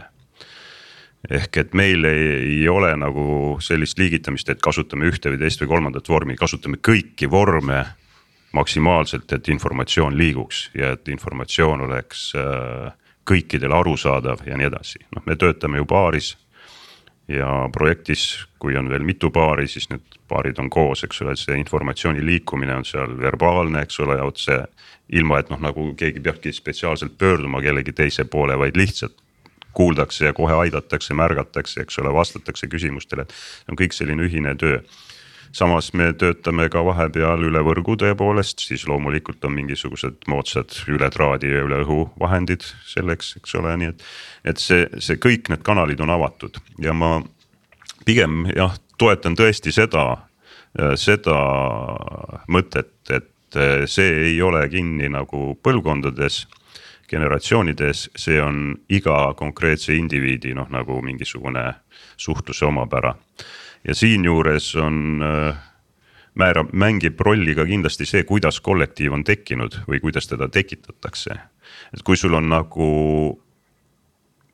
[1.26, 5.72] Ehk et meil ei, ei ole nagu sellist liigitamist, et kasutame ühte või teist või
[5.74, 7.82] kolmandat vormi, kasutame kõiki vorme
[8.56, 12.90] maksimaalselt, et informatsioon liiguks ja et informatsioon oleks äh,
[13.26, 16.36] kõikidele arusaadav ja nii edasi, noh, me töötame ju paaris.
[17.28, 21.40] ja projektis, kui on veel mitu paari, siis need paarid on koos, eks ole, et
[21.42, 24.64] see informatsiooni liikumine on seal verbaalne, eks ole, otse.
[25.08, 29.14] ilma, et noh, nagu keegi peabki spetsiaalselt pöörduma kellegi teise poole, vaid lihtsalt
[29.72, 34.80] kuuldakse ja kohe aidatakse, märgatakse, eks ole, vastatakse küsimustele, see on kõik selline ühine töö
[35.52, 41.50] samas me töötame ka vahepeal üle võrgu tõepoolest, siis loomulikult on mingisugused moodsad üle traadi
[41.52, 44.04] ja üle õhu vahendid selleks, eks ole, nii et.
[44.44, 47.18] et see, see kõik need kanalid on avatud ja ma
[48.06, 50.06] pigem jah, toetan tõesti seda,
[51.00, 51.38] seda
[52.52, 56.44] mõtet, et see ei ole kinni nagu põlvkondades
[57.08, 61.68] generatsioonides, see on iga konkreetse indiviidi noh, nagu mingisugune
[62.16, 63.14] suhtluse omapära.
[63.88, 65.56] Ja siinjuures on äh,
[66.34, 71.36] määrab, mängib rolli ka kindlasti see, kuidas kollektiiv on tekkinud või kuidas teda tekitatakse.
[71.94, 72.86] et kui sul on nagu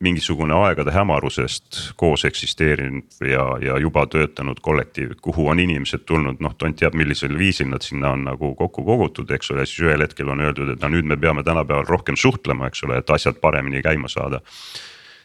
[0.02, 6.56] mingisugune aegade hämarusest koos eksisteerinud ja, ja juba töötanud kollektiiv, kuhu on inimesed tulnud, noh,
[6.58, 10.32] tont teab, millisel viisil nad sinna on nagu kokku kogutud, eks ole, siis ühel hetkel
[10.34, 13.82] on öeldud, et no nüüd me peame tänapäeval rohkem suhtlema, eks ole, et asjad paremini
[13.82, 14.42] käima saada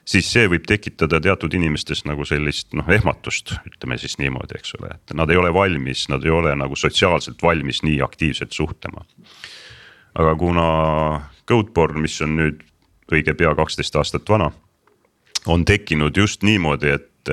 [0.07, 4.93] siis see võib tekitada teatud inimestes nagu sellist noh ehmatust, ütleme siis niimoodi, eks ole,
[4.95, 9.05] et nad ei ole valmis, nad ei ole nagu sotsiaalselt valmis nii aktiivselt suhtlema.
[10.17, 10.67] aga kuna
[11.47, 12.63] Codeborn, mis on nüüd
[13.11, 14.51] õige pea kaksteist aastat vana
[15.47, 17.31] on tekkinud just niimoodi, et,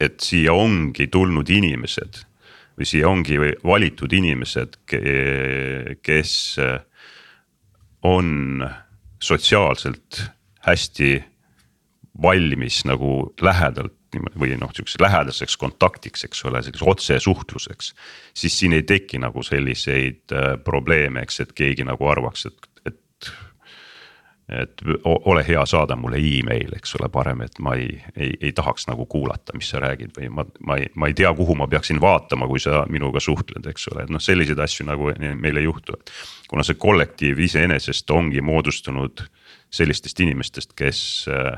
[0.00, 2.22] et siia ongi tulnud inimesed
[2.78, 4.78] või siia ongi valitud inimesed,
[6.02, 6.32] kes
[8.02, 8.64] on
[9.22, 10.22] sotsiaalselt
[10.66, 11.10] hästi
[12.22, 13.96] valmis nagu lähedalt
[14.36, 17.94] või noh, sihukeseks lähedaseks kontaktiks, eks ole, selliseks otsesuhtluseks.
[18.36, 22.68] siis siin ei teki nagu selliseid äh, probleeme, eks, et keegi nagu arvaks, et
[24.52, 28.86] et ole hea, saada mulle email, eks ole, parem, et ma ei, ei, ei tahaks
[28.90, 32.00] nagu kuulata, mis sa räägid või ma, ma ei, ma ei tea, kuhu ma peaksin
[32.02, 35.96] vaatama, kui sa minuga suhtled, eks ole, et noh, selliseid asju nagu meil ei juhtu,
[35.96, 36.12] et.
[36.50, 39.24] kuna see kollektiiv iseenesest ongi moodustunud
[39.72, 41.00] sellistest inimestest, kes
[41.32, 41.54] äh,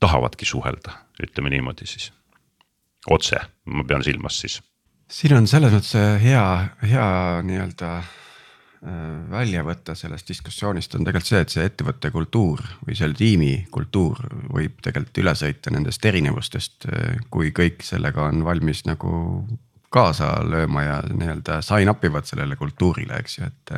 [0.00, 2.10] tahavadki suhelda, ütleme niimoodi siis,
[3.10, 4.60] otse, ma pean silmas siis.
[5.10, 6.44] siin on selles mõttes hea,
[6.82, 7.08] hea
[7.46, 7.94] nii-öelda
[8.84, 13.52] Äh, välja võtta sellest diskussioonist on tegelikult see, et see ettevõtte kultuur või selle tiimi
[13.72, 14.18] kultuur
[14.52, 19.14] võib tegelikult üle sõita nendest erinevustest, äh, kui kõik sellega on valmis nagu
[19.94, 23.74] kaasa lööma ja nii-öelda sign up ivad sellele kultuurile, eks ju, et.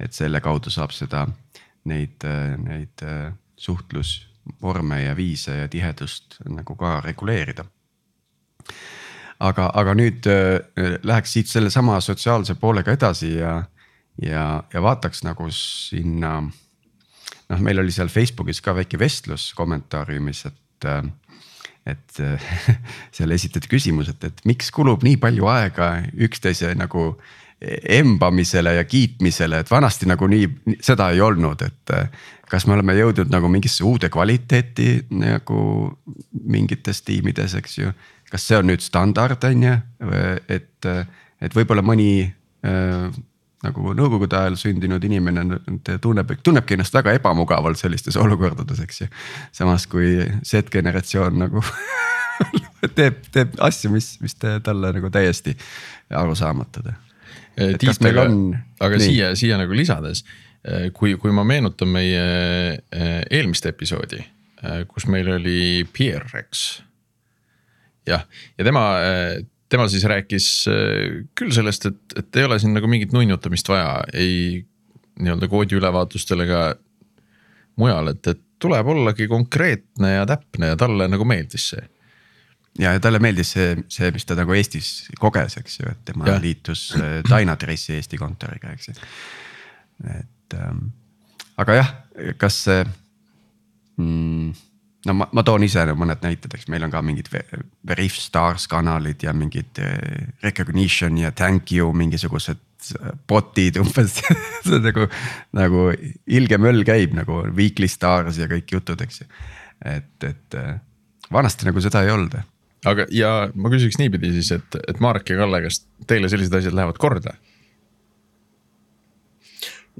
[0.00, 1.26] et selle kaudu saab seda,
[1.86, 2.24] neid,
[2.64, 3.02] neid
[4.44, 7.64] suhtlusvorme ja viise ja tihedust nagu ka reguleerida
[9.40, 13.64] aga, aga nüüd äh, läheks siit sellesama sotsiaalse poolega edasi ja
[14.22, 16.42] ja, ja vaataks nagu sinna.
[17.48, 20.86] noh, meil oli seal Facebookis ka väike vestlus kommentaariumis, et,
[21.86, 22.20] et
[23.16, 27.16] seal esitati küsimus, et, et miks kulub nii palju aega üksteise nagu
[27.88, 31.96] embamisele ja kiitmisele, et vanasti nagu nii seda ei olnud, et.
[32.50, 35.60] kas me oleme jõudnud nagu mingisse uude kvaliteeti nagu
[36.44, 37.92] mingites tiimides, eks ju.
[38.30, 39.76] kas see on nüüd standard, on ju,
[40.48, 40.90] et,
[41.40, 42.28] et võib-olla mõni
[43.64, 45.44] nagu nõukogude ajal sündinud inimene
[46.02, 49.08] tunneb, tunnebki ennast väga ebamugavalt sellistes olukordades, eks ju.
[49.56, 51.64] samas kui Z-generatsioon nagu
[52.98, 55.56] teeb, teeb asju, mis, mis talle nagu täiesti
[56.10, 56.92] arusaamatud.
[57.54, 58.54] Tiit, aga, on...
[58.82, 59.06] aga nii?
[59.06, 60.24] siia, siia nagu lisades,
[60.66, 62.24] eh, kui, kui ma meenutan meie
[62.74, 64.22] eh, eelmist episoodi,
[64.88, 66.80] kus meil oli Pierre Rex.
[68.08, 68.24] jah,
[68.56, 68.84] ja tema
[69.74, 74.04] tema siis rääkis äh, küll sellest, et, et ei ole siin nagu mingit nunnutamist vaja,
[74.14, 74.64] ei
[75.20, 76.62] nii-öelda koodi ülevaatustele ega
[77.80, 81.82] mujal, et, et tuleb ollagi konkreetne ja täpne ja talle nagu meeldis see.
[82.80, 86.36] Ja, talle meeldis see, see, mis ta nagu Eestis koges, eks ju, et tema ja.
[86.42, 88.98] liitus äh, Dynatrace'i Eesti kontoriga, eks ju.
[90.18, 90.86] et ähm,
[91.60, 91.90] aga jah,
[92.40, 92.84] kas see
[94.00, 94.54] mm,
[95.08, 99.22] no ma, ma toon ise mõned näited, eks meil on ka mingid Veriff Stars kanalid
[99.22, 102.62] ja mingid eh, recognition ja thank you mingisugused
[103.30, 104.18] bot'id umbes
[104.64, 105.06] see on nagu,
[105.56, 105.84] nagu
[106.26, 109.28] ilge möll käib nagu Weekly Stars ja kõik jutud, eks ju.
[109.94, 110.58] et, et
[111.32, 112.36] vanasti nagu seda ei olnud.
[112.90, 116.76] Aga, ja ma küsiks niipidi siis, et, et Marek ja Kalle, kas teile sellised asjad
[116.76, 117.36] lähevad korda?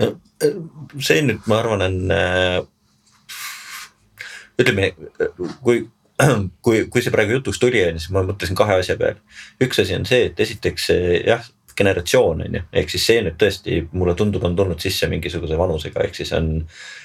[0.01, 0.15] no
[0.99, 2.61] see nüüd, ma arvan, on äh,
[4.61, 4.91] ütleme,
[5.63, 5.85] kui,
[6.65, 9.23] kui, kui see praegu jutuks tuli, on ju, siis ma mõtlesin kahe asja peale.
[9.63, 10.91] üks asi on see, et esiteks
[11.27, 15.59] jah, generatsioon on ju, ehk siis see nüüd tõesti mulle tundub, on tulnud sisse mingisuguse
[15.59, 16.51] vanusega, ehk siis on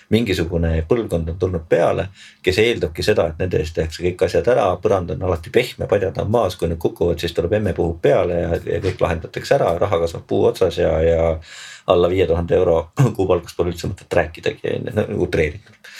[0.09, 2.07] mingisugune põlvkond on tulnud peale,
[2.43, 6.17] kes eeldabki seda, et nende eest tehakse kõik asjad ära, põrand on alati pehme, padjad
[6.23, 9.75] on maas, kui need kukuvad, siis tuleb emme puhub peale ja, ja kõik lahendatakse ära,
[9.81, 11.27] raha kasvab puu otsas ja, ja
[11.89, 12.79] alla viie tuhande euro
[13.17, 15.93] kuupalgast pole üldse mõtet rääkidagi, on ju, nagu utreeritult.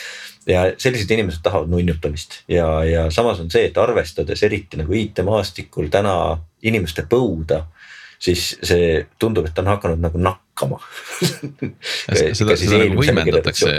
[0.50, 5.92] Ja sellised inimesed tahavad nunnutamist ja, ja samas on see, et arvestades eriti nagu IT-maastikul
[5.94, 6.16] täna
[6.66, 7.66] inimeste põuda
[8.20, 10.80] siis see tundub, et on hakanud nagu nakkama.
[12.10, 13.74] Seda, seda nagu võimendatakse,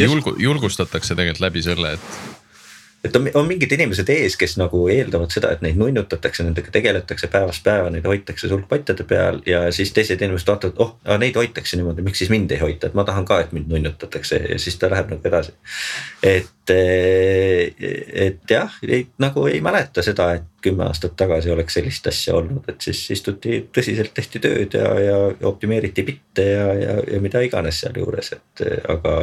[0.00, 2.39] julgu, julgustatakse tegelikult läbi selle, et
[3.04, 7.30] et on, on mingid inimesed ees, kes nagu eeldavad seda, et neid nunnutatakse, nendega tegeletakse
[7.32, 12.04] päevast päeva, neid hoitakse sulgpatjade peal ja siis teised inimesed vaatavad, oh, neid hoitakse niimoodi,
[12.04, 14.90] miks siis mind ei hoita, et ma tahan ka, et mind nunnutatakse ja siis ta
[14.92, 15.54] läheb nagu edasi.
[16.22, 16.72] et,
[18.26, 22.68] et jah, ei, nagu ei mäleta seda, et kümme aastat tagasi oleks sellist asja olnud,
[22.68, 25.16] et siis istuti tõsiselt, tehti tööd ja, ja
[25.48, 29.16] optimeeriti bitte ja, ja, ja mida iganes sealjuures, et aga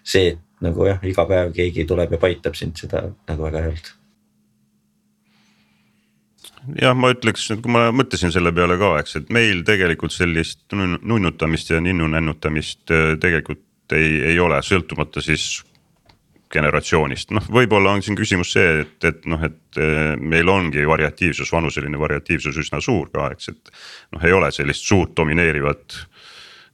[0.00, 3.72] see, et nagu jah, iga päev keegi tuleb ja paitab sind, seda nagu väga ei
[3.72, 3.92] olnud
[6.80, 11.72] jah, ma ütleks, kui ma mõtlesin selle peale ka, eks, et meil tegelikult sellist nunnutamist
[11.72, 15.62] ja ninnu-nännutamist äh, tegelikult ei, ei ole, sõltumata siis
[16.52, 21.52] generatsioonist, noh, võib-olla on siin küsimus see, et, et noh, et äh, meil ongi variatiivsus,
[21.52, 23.72] vanuseline variatiivsus üsna suur ka, eks, et.
[24.14, 26.02] noh, ei ole sellist suurt domineerivat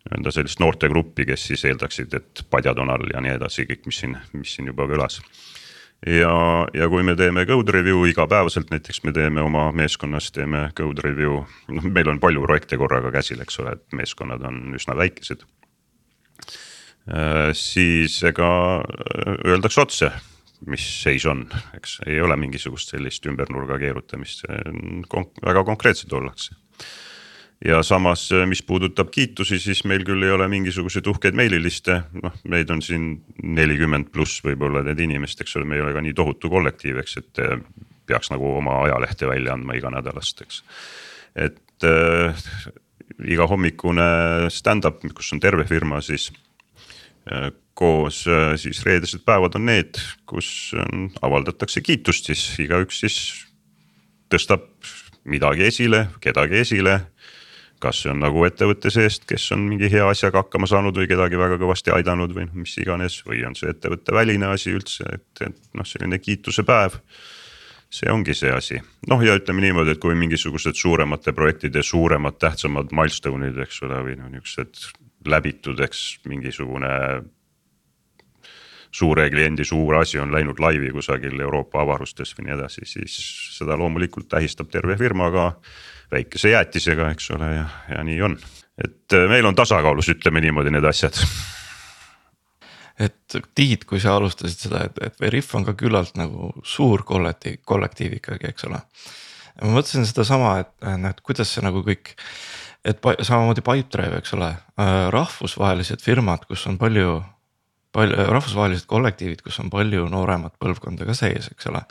[0.09, 4.01] nii-öelda sellist noortegruppi, kes siis eeldaksid, et padjad on all ja nii edasi, kõik, mis
[4.03, 5.21] siin, mis siin juba kõlas.
[6.07, 6.33] ja,
[6.75, 11.43] ja kui me teeme code review igapäevaselt, näiteks me teeme oma meeskonnas, teeme code review,
[11.69, 15.45] noh, meil on palju projekte korraga käsil, eks ole, et meeskonnad on üsna väikesed.
[17.09, 20.13] Äh, siis ega äh, öeldakse otse,
[20.67, 21.45] mis seis on,
[21.77, 24.49] eks ei ole mingisugust sellist ümbernurga keerutamist,
[25.45, 26.57] väga konkreetsed ollakse
[27.65, 32.35] ja samas, äh, mis puudutab kiitusi, siis meil küll ei ole mingisuguseid uhkeid meililiste, noh,
[32.49, 33.11] meid on siin
[33.43, 37.17] nelikümmend pluss võib-olla need inimesed, eks ole, me ei ole ka nii tohutu kollektiiv, eks,
[37.23, 37.57] et äh,
[38.09, 40.63] peaks nagu oma ajalehte välja andma iganädalast, eks.
[41.37, 42.47] et äh,
[43.27, 44.07] iga hommikune
[44.55, 46.31] stand-up, kus on terve firma, siis
[47.31, 49.99] äh, koos äh, siis reedesed päevad on need,
[50.31, 50.89] kus äh,
[51.23, 53.19] avaldatakse kiitust, siis igaüks siis
[54.31, 54.71] tõstab
[55.29, 57.01] midagi esile, kedagi esile
[57.83, 61.39] kas see on nagu ettevõtte seest, kes on mingi hea asjaga hakkama saanud või kedagi
[61.39, 65.29] väga kõvasti aidanud või noh, mis iganes, või on see ettevõtte väline asi üldse, et,
[65.47, 66.99] et noh, selline kiituse päev.
[67.91, 68.77] see ongi see asi,
[69.09, 74.17] noh ja ütleme niimoodi, et kui mingisugused suuremate projektide suuremad, tähtsamad milstone'id, eks ole, või
[74.21, 74.91] noh, niuksed
[75.25, 76.91] läbitud, eks mingisugune
[78.91, 83.17] suure kliendi suur asi on läinud laivi kusagil Euroopa avarustes või nii edasi, siis
[83.57, 85.49] seda loomulikult tähistab terve firma ka
[86.13, 88.39] väikese jäätisega, eks ole, ja, ja nii on.
[88.85, 91.19] et äh, meil on tasakaalus, ütleme niimoodi need asjad.
[92.99, 97.61] et Tiit, kui sa alustasid seda, et, et Veriff on ka küllalt nagu suur kollektiiv,
[97.65, 98.81] kollektiiv ikkagi, eks ole.
[99.63, 102.15] ma mõtlesin sedasama, et noh, et kuidas see nagu kõik
[102.89, 107.19] et samamoodi Pipedrive, eks ole, äh, rahvusvahelised firmad, kus on palju,
[107.93, 111.85] palju rahvusvahelised kollektiivid, kus on palju nooremat põlvkonda ka sees, eks ole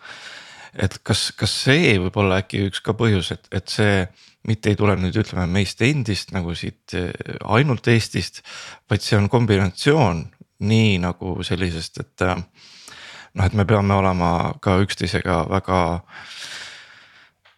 [0.74, 4.08] et kas, kas see võib olla äkki üks ka põhjus, et, et see
[4.48, 7.12] mitte ei tule nüüd ütleme meist endist nagu siit eh,
[7.44, 8.44] ainult Eestist,
[8.90, 10.24] vaid see on kombinatsioon
[10.68, 12.40] nii nagu sellisest, et eh,
[13.38, 14.32] noh, et me peame olema
[14.64, 15.82] ka üksteisega väga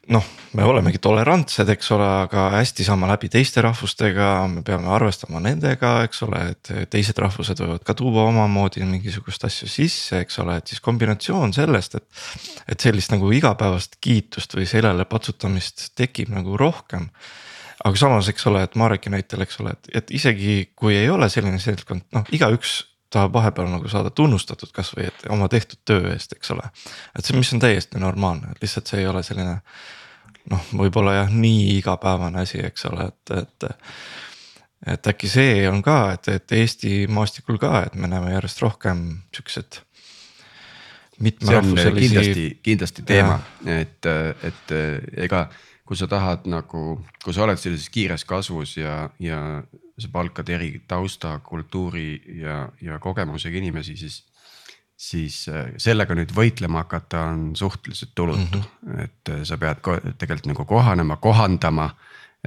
[0.09, 0.25] noh,
[0.57, 5.99] me olemegi tolerantsed, eks ole, aga hästi saama läbi teiste rahvustega, me peame arvestama nendega,
[6.07, 10.73] eks ole, et teised rahvused võivad ka tuua omamoodi mingisugust asju sisse, eks ole, et
[10.73, 12.07] siis kombinatsioon sellest, et.
[12.73, 17.09] et sellist nagu igapäevast kiitust või seljale patsutamist tekib nagu rohkem.
[17.85, 21.29] aga samas, eks ole, et Mareki näitel, eks ole, et, et isegi kui ei ole
[21.29, 26.35] selline seltskond, noh, igaüks tahab vahepeal nagu saada tunnustatud kasvõi et oma tehtud töö eest,
[26.37, 26.65] eks ole.
[27.17, 29.55] et see, mis on täiesti normaalne, et lihtsalt see ei ole selline
[30.49, 33.69] noh, võib-olla jah, nii igapäevane asi, eks ole, et, et.
[34.95, 39.05] et äkki see on ka, et, et Eesti maastikul ka, et me näeme järjest rohkem
[39.35, 39.81] siuksed
[41.19, 44.07] mitmerahvuselisi kindlasti, kindlasti teema, et,
[44.47, 44.71] et
[45.19, 45.49] ega
[45.89, 49.39] kui sa tahad nagu, kui sa oled sellises kiires kasvus ja, ja
[49.97, 52.11] sa palkad eri tausta, kultuuri
[52.43, 54.21] ja, ja kogemusega inimesi, siis.
[54.99, 59.03] Siis äh, sellega nüüd võitlema hakata on suhteliselt tulutu mm, -hmm.
[59.03, 59.79] et äh, sa pead
[60.17, 61.89] tegelikult nagu kohanema, kohandama.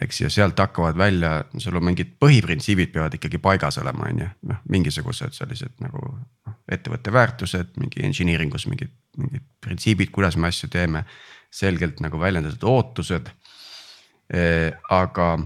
[0.01, 4.29] eks ja sealt hakkavad välja, sul on mingid põhiprintsiibid peavad ikkagi paigas olema, on ju,
[4.49, 6.01] noh mingisugused sellised nagu
[6.47, 8.89] noh, ettevõtte väärtused, mingi engineering us mingid,
[9.19, 11.05] mingid printsiibid, kuidas me asju teeme.
[11.53, 13.29] selgelt nagu väljendatud ootused.
[14.89, 15.39] aga,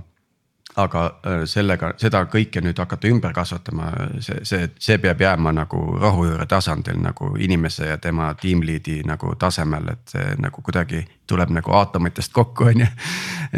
[0.77, 3.89] aga äh, sellega, seda kõike nüüd hakata ümber kasvatama,
[4.24, 9.89] see, see, see peab jääma nagu rohujuure tasandil nagu inimese ja tema tiimliidi nagu tasemel,
[9.95, 12.91] et see nagu kuidagi tuleb nagu aatomitest kokku, on ju.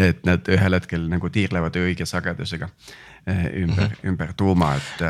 [0.08, 2.70] et nad ühel hetkel nagu tiirlevad õige sagedusega
[3.26, 4.08] eh, ümber mm, -hmm.
[4.12, 5.06] ümber tuuma, et.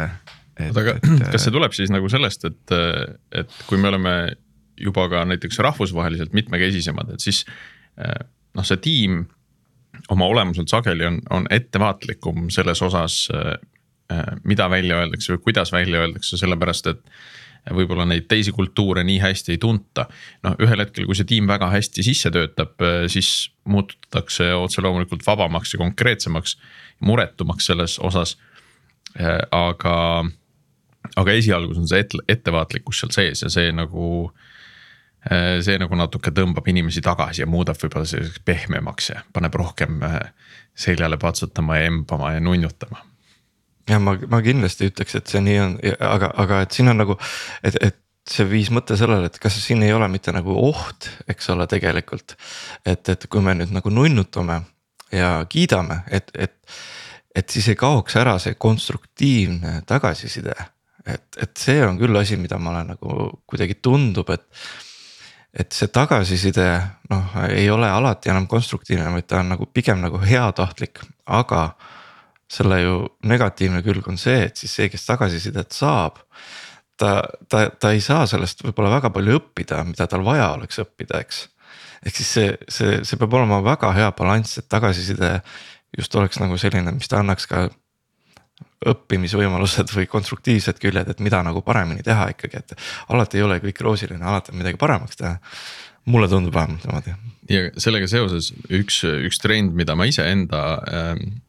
[0.69, 0.99] oota, aga
[1.31, 2.77] kas see tuleb siis nagu sellest, et,
[3.33, 4.15] et kui me oleme
[4.81, 7.45] juba ka näiteks rahvusvaheliselt mitmekesisemad, et siis
[8.55, 9.27] noh, see tiim
[10.09, 13.29] oma olemuselt sageli on, on ettevaatlikum selles osas,
[14.45, 17.03] mida välja öeldakse või kuidas välja öeldakse, sellepärast et
[17.75, 20.07] võib-olla neid teisi kultuure nii hästi ei tunta.
[20.47, 22.81] noh, ühel hetkel, kui see tiim väga hästi sisse töötab,
[23.11, 26.59] siis muututakse otse loomulikult vabamaks ja konkreetsemaks,
[27.05, 28.37] muretumaks selles osas.
[29.51, 30.25] aga,
[31.17, 34.31] aga esialgus on see ette, ettevaatlikkus seal sees ja see nagu
[35.27, 39.99] see nagu natuke tõmbab inimesi tagasi ja muudab võib-olla selliseks pehmemaks ja paneb rohkem
[40.79, 43.03] seljale patsutama ja embama ja nunnutama
[43.89, 47.17] ja ma, ma kindlasti ütleks, et see nii on, aga, aga et siin on nagu,
[47.67, 47.99] et, et
[48.29, 52.37] see viis mõte sellele, et kas siin ei ole mitte nagu oht, eks ole, tegelikult.
[52.87, 54.61] et, et kui me nüüd nagu nunnutame
[55.15, 56.59] ja kiidame, et, et,
[57.37, 60.57] et siis ei kaoks ära see konstruktiivne tagasiside.
[61.07, 64.45] et, et see on küll asi, mida ma olen nagu kuidagi tundub, et
[65.53, 66.67] et see tagasiside
[67.11, 71.71] noh, ei ole alati enam konstruktiivne, vaid ta on nagu pigem nagu heatahtlik, aga
[72.49, 72.97] selle ju
[73.29, 76.23] negatiivne külg on see, et siis see, kes tagasisidet saab.
[76.99, 81.21] ta, ta, ta ei saa sellest võib-olla väga palju õppida, mida tal vaja oleks õppida,
[81.23, 81.45] eks.
[82.03, 85.37] ehk siis see, see, see peab olema väga hea balanss, et tagasiside
[85.97, 87.69] just oleks nagu selline, mis ta annaks ka
[88.87, 92.77] õppimisvõimalused või konstruktiivsed küljed, et mida nagu paremini teha ikkagi, et
[93.11, 95.39] alati ei ole kõik roosiline, alati on midagi paremaks teha.
[96.09, 97.15] mulle tundub vähemalt niimoodi.
[97.51, 100.63] ja sellega seoses üks, üks trend, mida ma iseenda
[100.93, 101.41] ähm,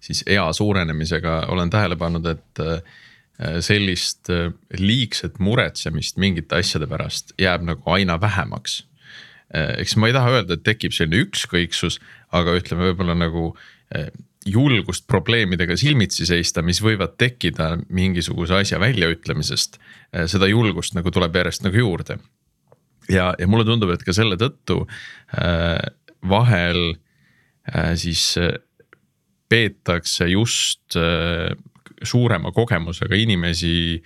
[0.00, 2.82] siis ea suurenemisega olen tähele pannud, et äh,
[3.60, 8.84] sellist äh, liigset muretsemist mingite asjade pärast jääb nagu aina vähemaks.
[9.50, 11.96] eks ma ei taha öelda, et tekib selline ükskõiksus,
[12.30, 13.48] aga ütleme võib-olla nagu
[13.96, 14.12] äh,
[14.46, 19.76] julgust probleemidega silmitsi seista, mis võivad tekkida mingisuguse asja väljaütlemisest.
[20.26, 22.16] seda julgust nagu tuleb järjest nagu juurde
[23.10, 24.82] ja, ja mulle tundub, et ka selle tõttu
[25.36, 25.78] äh,
[26.28, 26.94] vahel
[27.68, 28.54] äh, siis äh,
[29.50, 31.52] peetakse just äh,
[32.02, 34.02] suurema kogemusega inimesi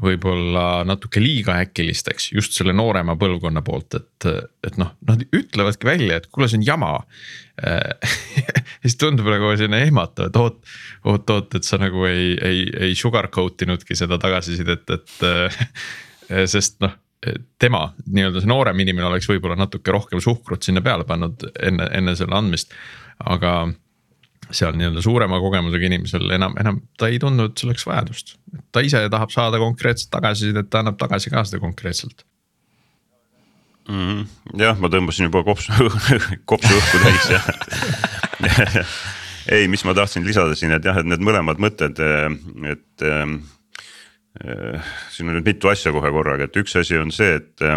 [0.00, 4.28] võib-olla natuke liiga äkilisteks just selle noorema põlvkonna poolt, et,
[4.64, 6.94] et noh, nad ütlevadki välja, et kuule, see on jama
[8.82, 10.58] siis tundub nagu selline ehmatav, et oot,
[11.04, 15.62] oot, oot, et sa nagu ei, ei, ei sugarcoat inudki seda tagasisidet, et äh,
[16.54, 16.96] sest noh
[17.62, 22.16] tema nii-öelda see noorem inimene oleks võib-olla natuke rohkem suhkrut sinna peale pannud enne, enne
[22.18, 22.74] selle andmist.
[23.22, 23.52] aga
[24.56, 28.36] seal nii-öelda suurema kogemusega inimesel enam, enam ta ei tundnud selleks vajadust.
[28.72, 32.24] ta ise tahab saada konkreetset tagasisidet, ta annab tagasi ka seda konkreetselt.
[33.88, 33.94] mm.
[33.94, 34.60] -hmm.
[34.60, 35.72] jah, ma tõmbasin juba kopsu,
[36.50, 37.40] kopsu õhku täis ja
[39.56, 41.98] ei, mis ma tahtsin lisada siin, et jah, et need mõlemad mõtted,
[42.72, 43.26] et äh,
[45.12, 47.76] siin on nüüd mitu asja kohe korraga, et üks asi on see, et äh,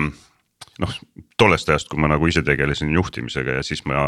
[0.81, 0.95] noh,
[1.39, 4.07] tollest ajast, kui ma nagu ise tegelesin juhtimisega ja siis ma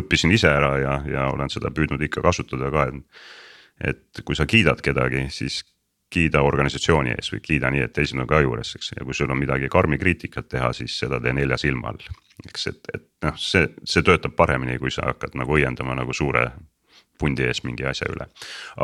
[0.00, 3.20] õppisin ise ära ja, ja olen seda püüdnud ikka kasutada ka, et.
[3.90, 5.62] et kui sa kiidad kedagi, siis
[6.10, 9.30] kiida organisatsiooni ees või kiida nii, et teised on ka juures, eks ja kui sul
[9.30, 12.10] on midagi karmi kriitikat teha, siis seda tee nelja silma all.
[12.48, 16.48] eks, et, et noh, see, see töötab paremini, kui sa hakkad nagu õiendama nagu suure
[17.20, 18.26] pundi ees mingi asja üle.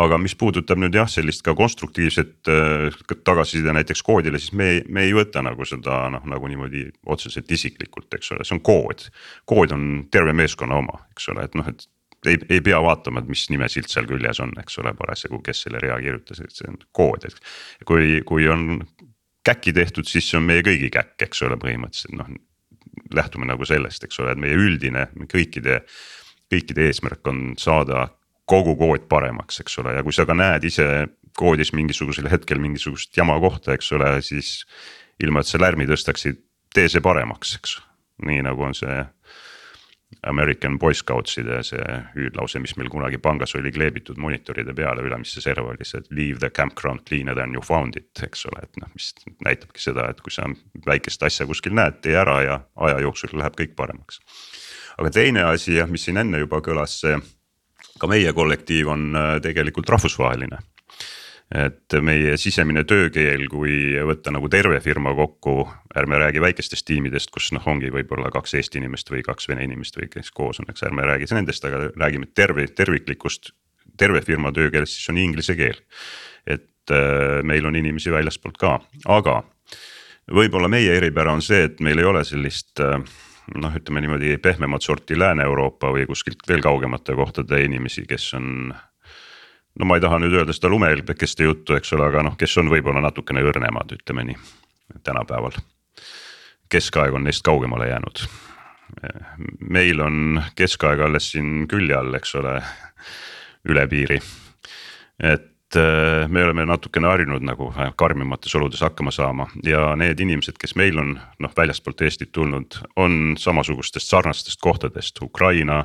[0.05, 5.07] aga mis puudutab nüüd jah, sellist ka konstruktiivset äh, tagasiside näiteks koodile, siis me, me
[5.09, 9.09] ei võta nagu seda noh, nagu niimoodi otseselt isiklikult, eks ole, see on kood.
[9.49, 11.89] kood on terve meeskonna oma, eks ole, et noh, et
[12.27, 15.83] ei, ei pea vaatama, et mis nimesilt seal küljes on, eks ole, parasjagu, kes selle
[15.83, 17.39] rea kirjutas, et see on kood, eks.
[17.87, 18.83] kui, kui on
[19.47, 22.35] käkki tehtud, siis see on meie kõigi käkk, eks ole, põhimõtteliselt noh
[23.15, 25.81] lähtume nagu sellest, eks ole, et meie üldine kõikide,
[26.53, 28.09] kõikide eesmärk on saada
[28.47, 30.87] kogu kood paremaks, eks ole, ja kui sa ka näed ise
[31.37, 34.61] koodis mingisugusel hetkel mingisugust jama kohta, eks ole, siis
[35.23, 36.41] ilma, et sa lärmi tõstaksid,
[36.75, 37.77] tee see paremaks, eks,
[38.27, 39.03] nii nagu on see
[40.27, 45.73] American Boy Scoutside see hüüdlause, mis meil kunagi pangas oli kleebitud monitoride peale ülemisse serva
[45.73, 49.11] oli see, leave the campground cleaner than you found it, eks ole, et noh, mis
[49.45, 50.47] näitabki seda, et kui sa
[50.87, 54.23] väikest asja kuskil näed, tee ära ja aja jooksul läheb kõik paremaks.
[54.97, 57.19] aga teine asi jah, mis siin enne juba kõlas, see
[57.99, 60.59] ka meie kollektiiv on äh, tegelikult rahvusvaheline
[61.55, 65.61] et meie sisemine töökeel, kui võtta nagu terve firma kokku,
[65.99, 69.99] ärme räägi väikestest tiimidest, kus noh, ongi võib-olla kaks Eesti inimest või kaks Vene inimest
[69.99, 73.53] või kes koos on, eks ärme räägi nendest, aga räägime terve, terviklikust.
[73.97, 75.79] terve firma töökeelest, siis on inglise keel.
[76.47, 79.43] et äh, meil on inimesi väljaspoolt ka, aga
[80.31, 83.01] võib-olla meie eripära on see, et meil ei ole sellist äh,
[83.55, 88.75] noh, ütleme niimoodi pehmemat sorti Lääne-Euroopa või kuskilt veel kaugemate kohtade inimesi, kes on
[89.79, 92.71] no ma ei taha nüüd öelda seda lumehelbekeste juttu, eks ole, aga noh, kes on
[92.73, 94.39] võib-olla natukene õrnemad, ütleme nii,
[95.07, 95.59] tänapäeval.
[96.69, 98.27] keskaeg on neist kaugemale jäänud.
[99.61, 102.61] meil on keskaeg alles siin külje all, eks ole,
[103.69, 104.21] üle piiri.
[105.21, 105.56] et
[106.29, 111.17] me oleme natukene harjunud nagu karmimates oludes hakkama saama ja need inimesed, kes meil on
[111.43, 115.85] noh, väljastpoolt Eestit tulnud, on samasugustest sarnastest kohtadest, Ukraina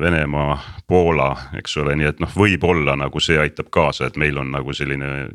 [0.00, 4.50] Venemaa, Poola, eks ole, nii et noh, võib-olla nagu see aitab kaasa, et meil on
[4.52, 5.30] nagu selline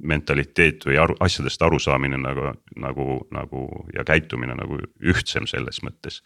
[0.00, 6.22] mentaliteet või aru, asjadest arusaamine nagu, nagu, nagu ja käitumine nagu ühtsem selles mõttes.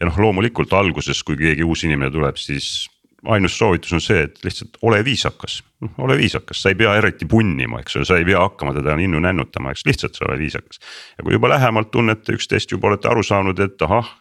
[0.00, 2.86] ja noh, loomulikult alguses, kui keegi uus inimene tuleb, siis
[3.26, 7.26] ainus soovitus on see, et lihtsalt ole viisakas, noh ole viisakas, sa ei pea eriti
[7.30, 10.80] punnima, eks ole, sa ei pea hakkama teda ninnu nännutama, eks lihtsalt sa ole viisakas.
[11.18, 14.12] ja kui juba lähemalt tunnete üksteist, juba olete aru saanud, et ahah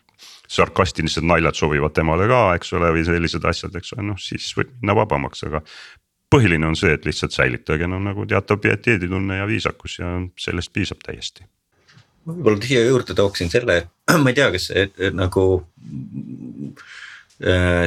[0.47, 4.71] sarkastilised naljad sobivad temale ka, eks ole, või sellised asjad, eks ole, noh siis võib
[4.81, 5.61] minna vabamaks, aga.
[6.29, 11.01] põhiline on see, et lihtsalt säilitage no nagu teatav pieteeditunne ja viisakus ja sellest piisab
[11.05, 11.45] täiesti.
[12.25, 15.45] ma võib-olla siia juurde tooksin selle, et ma ei tea, kas see nagu
[16.75, 17.04] Äh,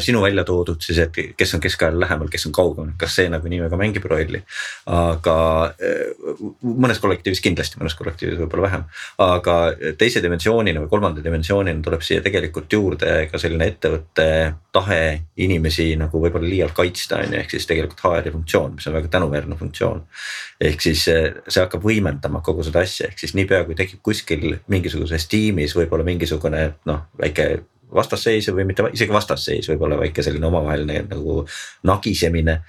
[0.05, 3.49] sinu välja toodud siis, et kes on keskajale lähemal, kes on kaugemal, kas see nagu
[3.49, 4.42] nii väga mängib rolli.
[4.92, 5.36] aga
[5.72, 8.84] äh, mõnes kollektiivis kindlasti, mõnes kollektiivis võib-olla vähem.
[9.24, 9.57] aga
[9.99, 14.28] teise dimensioonina või kolmanda dimensioonina tuleb siia tegelikult juurde ka selline ettevõtte
[14.72, 15.01] tahe
[15.36, 19.09] inimesi nagu võib-olla liialt kaitsta on ju, ehk siis tegelikult HR-i funktsioon, mis on väga
[19.16, 20.05] tänuväärne funktsioon.
[20.61, 24.59] ehk siis äh, see hakkab võimendama kogu seda asja, ehk siis niipea kui tekib kuskil
[24.68, 27.49] mingisuguses tiimis võib-olla mingisugune noh, väike
[27.95, 31.45] vastasseisu või mitte isegi vastasseis, võib-olla väike selline omavaheline nagu
[31.89, 32.62] nagisemine.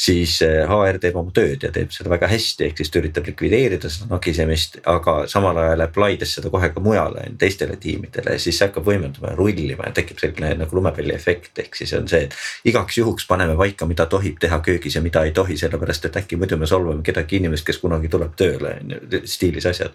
[0.00, 3.26] siis HR eh, teeb oma tööd ja teeb seda väga hästi, ehk siis ta üritab
[3.26, 8.56] likvideerida seda nagisemist, aga samal ajal apply des seda kohe ka mujale teistele tiimidele siis
[8.56, 12.22] see hakkab võimenduma ja rullima ja tekib selline nagu lumepalli efekt, ehk siis on see,
[12.24, 16.16] et igaks juhuks paneme paika, mida tohib teha köögis ja mida ei tohi, sellepärast et
[16.22, 19.92] äkki muidu me solvame kedagi inimest, kes kunagi tuleb tööle on ju, stiilis asjad.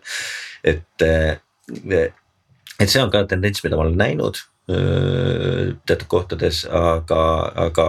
[0.63, 1.39] et eh,
[2.80, 7.19] et see on ka tendents, mida ma olen näinud teatud kohtades, aga,
[7.67, 7.84] aga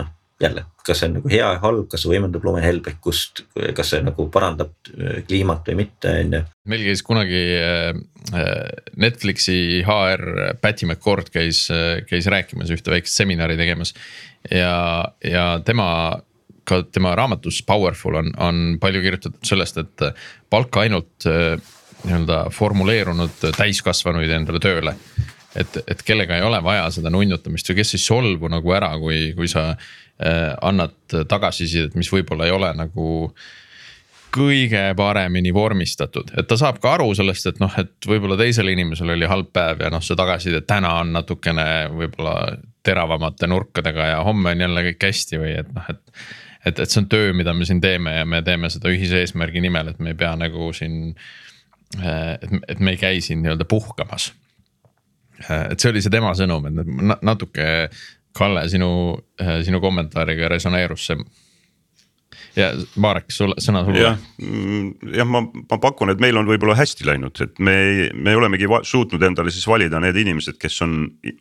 [0.00, 0.08] noh,
[0.42, 3.44] jälle, kas see on nagu hea ja halb, kas see võimendab lumehelbekust,
[3.78, 4.72] kas see nagu parandab
[5.28, 6.42] kliimat või mitte, on ju.
[6.72, 7.44] meil käis kunagi
[8.98, 11.68] Netflixi HR Patty McCord käis,
[12.10, 13.94] käis rääkimas ühte väikest seminari tegemas.
[14.50, 15.88] ja, ja tema
[16.66, 20.08] ka tema raamatus Powerful on, on palju kirjutatud sellest, et
[20.50, 21.26] palka ainult
[22.06, 24.96] nii-öelda formuleerunud täiskasvanuid endale tööle
[25.56, 29.30] et, et kellega ei ole vaja seda nunnutamist või kes ei solvu nagu ära, kui,
[29.36, 30.96] kui sa äh, annad
[31.28, 33.08] tagasisidet, mis võib-olla ei ole nagu
[34.36, 39.14] kõige paremini vormistatud, et ta saab ka aru sellest, et noh, et võib-olla teisel inimesel
[39.14, 42.34] oli halb päev ja noh, see tagasiside täna on natukene võib-olla
[42.84, 46.02] teravamate nurkadega ja homme on jälle kõik hästi või et noh, et.
[46.66, 49.62] et, et see on töö, mida me siin teeme ja me teeme seda ühise eesmärgi
[49.64, 51.14] nimel, et me ei pea nagu siin.
[51.14, 51.45] Äh,
[51.96, 54.32] et, et me ei käi siin nii-öelda puhkamas
[55.50, 57.66] Äh, et see oli see tema sõnum, et natuke
[58.36, 58.88] Kalle, sinu,
[59.40, 61.18] äh, sinu kommentaariga resoneerus see
[62.56, 62.70] ja
[63.00, 64.00] Marek, sulle, sõna sulle.
[64.00, 67.76] jah, mm, jah, ma, ma pakun, et meil on võib-olla hästi läinud, et me,
[68.16, 70.98] me olemegi suutnud endale siis valida need inimesed, kes on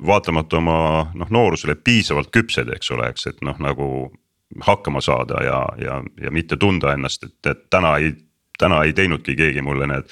[0.08, 0.78] vaatamata oma
[1.16, 3.88] noh, noorusele piisavalt küpsed, eks ole, eks, et noh, nagu
[4.64, 8.12] hakkama saada ja, ja, ja mitte tunda ennast, et, et täna ei
[8.60, 10.12] täna ei teinudki keegi mulle need,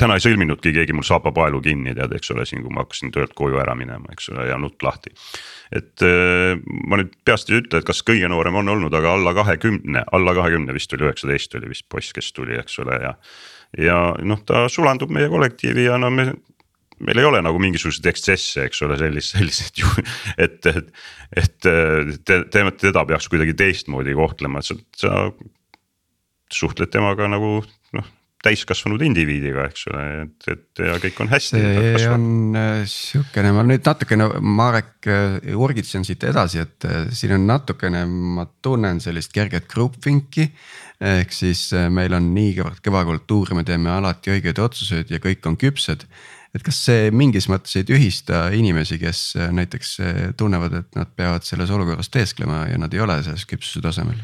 [0.00, 3.34] täna ei sõlminudki keegi mul saapapaelu kinni, tead, eks ole, siin kui ma hakkasin töölt
[3.38, 5.14] koju ära minema, eks ole, ja nutt lahti.
[5.74, 6.54] et äh,
[6.88, 10.34] ma nüüd peast ei ütle, et kas kõige noorem on olnud, aga alla kahekümne, alla
[10.36, 13.14] kahekümne vist oli üheksateist oli vist poiss, kes tuli, eks ole, ja.
[13.80, 16.30] ja noh, ta sulandub meie kollektiivi ja no me
[17.04, 19.90] meil ei ole nagu mingisuguseid ekstsesse, eks ole, sellist, selliseid ju,
[20.44, 20.90] et, et,
[21.36, 25.14] et te, te, teda peaks kuidagi teistmoodi kohtlema, et sa, sa
[26.52, 27.58] suhtled temaga nagu
[27.94, 28.12] noh
[28.44, 31.60] täiskasvanud indiviidiga, eks ole, et, et ja kõik on hästi.
[31.60, 32.26] see on
[32.58, 38.04] äh, sihukene, ma nüüd natukene Marek äh, urgitsen siit edasi, et äh, siin on natukene,
[38.06, 40.50] ma tunnen sellist kerget groupthink'i.
[41.04, 45.58] ehk siis meil on niivõrd kõva kultuur, me teeme alati õigeid otsuseid ja kõik on
[45.60, 46.06] küpsed.
[46.54, 49.96] et kas see mingis mõttes ei tühista inimesi, kes näiteks
[50.38, 54.20] tunnevad, et nad peavad selles olukorras teesklema ja nad ei ole selles küpsuse tasemel?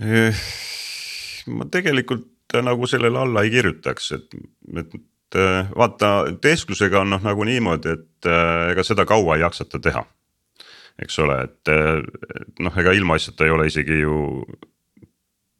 [0.00, 4.38] Ma tegelikult nagu sellele alla ei kirjutaks, et,
[4.80, 5.38] et
[5.76, 10.02] vaata teesklusega on noh nagu niimoodi, et äh, ega seda kaua ei jaksata teha.
[11.00, 11.70] eks ole, et
[12.60, 14.16] noh, ega ilmaasjata ei ole isegi ju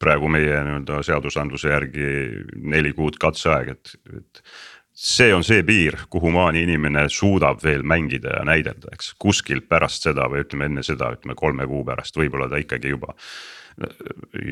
[0.01, 2.11] praegu meie nii-öelda seadusandluse järgi
[2.73, 4.43] neli kuud katseaeg, et, et
[4.93, 10.29] see on see piir, kuhumaani inimene suudab veel mängida ja näidelda, eks kuskilt pärast seda
[10.29, 13.15] või ütleme enne seda, ütleme kolme kuu pärast, võib-olla ta ikkagi juba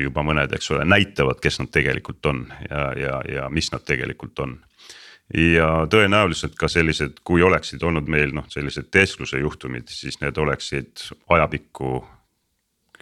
[0.04, 4.38] juba mõned, eks ole, näitavad, kes nad tegelikult on ja, ja, ja mis nad tegelikult
[4.44, 4.58] on.
[5.34, 11.10] ja tõenäoliselt ka sellised, kui oleksid olnud meil noh, sellised teeskluse juhtumid, siis need oleksid
[11.28, 11.98] ajapikku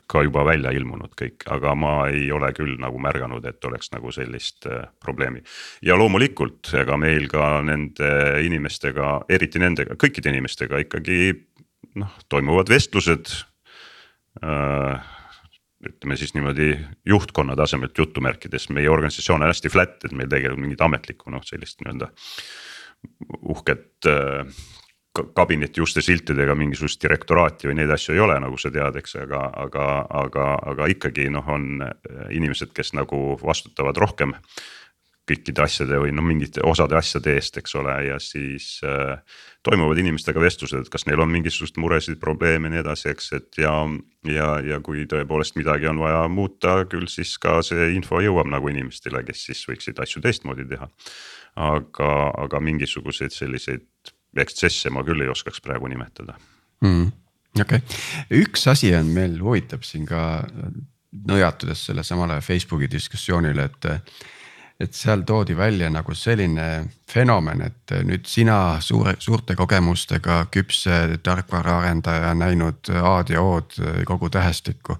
[0.07, 4.13] ka juba välja ilmunud kõik, aga ma ei ole küll nagu märganud, et oleks nagu
[4.15, 5.43] sellist äh, probleemi.
[5.83, 8.11] ja loomulikult, ega meil ka nende
[8.47, 11.35] inimestega, eriti nendega, kõikide inimestega ikkagi
[11.99, 13.33] noh, toimuvad vestlused
[14.45, 15.16] äh,
[15.85, 16.71] ütleme siis niimoodi
[17.07, 21.83] juhtkonna tasemelt jutumärkides, meie organisatsioon on hästi flat, et meil tegelikult mingit ametlikku noh, sellist
[21.83, 22.11] nii-öelda
[23.53, 24.57] uhket äh,
[25.37, 29.47] kabineti uste siltidega mingisugust direktoraati või neid asju ei ole, nagu sa tead, eks, aga,
[29.67, 29.87] aga,
[30.25, 31.85] aga, aga ikkagi noh, on
[32.35, 34.35] inimesed, kes nagu vastutavad rohkem
[35.27, 39.19] kõikide asjade või noh, mingite osade asjade eest, eks ole, ja siis äh,
[39.67, 43.61] toimuvad inimestega vestlused, et kas neil on mingisuguseid muresid, probleeme ja nii edasi, eks, et
[43.63, 43.75] ja.
[44.31, 48.71] ja, ja kui tõepoolest midagi on vaja muuta, küll siis ka see info jõuab nagu
[48.71, 50.91] inimestele, kes siis võiksid asju teistmoodi teha.
[51.57, 52.11] aga,
[52.45, 56.35] aga mingisuguseid selliseid ekstsesse ma küll ei oskaks praegu nimetada
[56.85, 57.07] mm,.
[57.63, 60.21] okei okay., üks asi on meil huvitab siin ka
[61.27, 63.89] nõjatudes selle samale Facebooki diskussioonile, et
[64.81, 72.35] et seal toodi välja nagu selline fenomen, et nüüd sina suure, suurte kogemustega küpse tarkvaraarendaja
[72.37, 74.99] näinud A-d ja O-d kogu tähestikku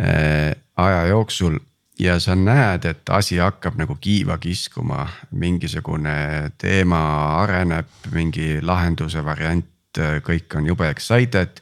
[0.00, 1.58] äh, aja jooksul.
[1.98, 7.02] ja sa näed, et asi hakkab nagu kiiva kiskuma, mingisugune teema
[7.42, 9.68] areneb, mingi lahenduse variant,
[10.24, 11.60] kõik on jube excited.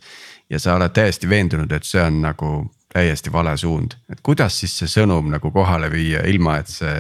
[0.50, 4.72] ja sa oled täiesti veendunud, et see on nagu täiesti vale suund, et kuidas siis
[4.80, 6.94] see sõnum nagu kohale viia, ilma et see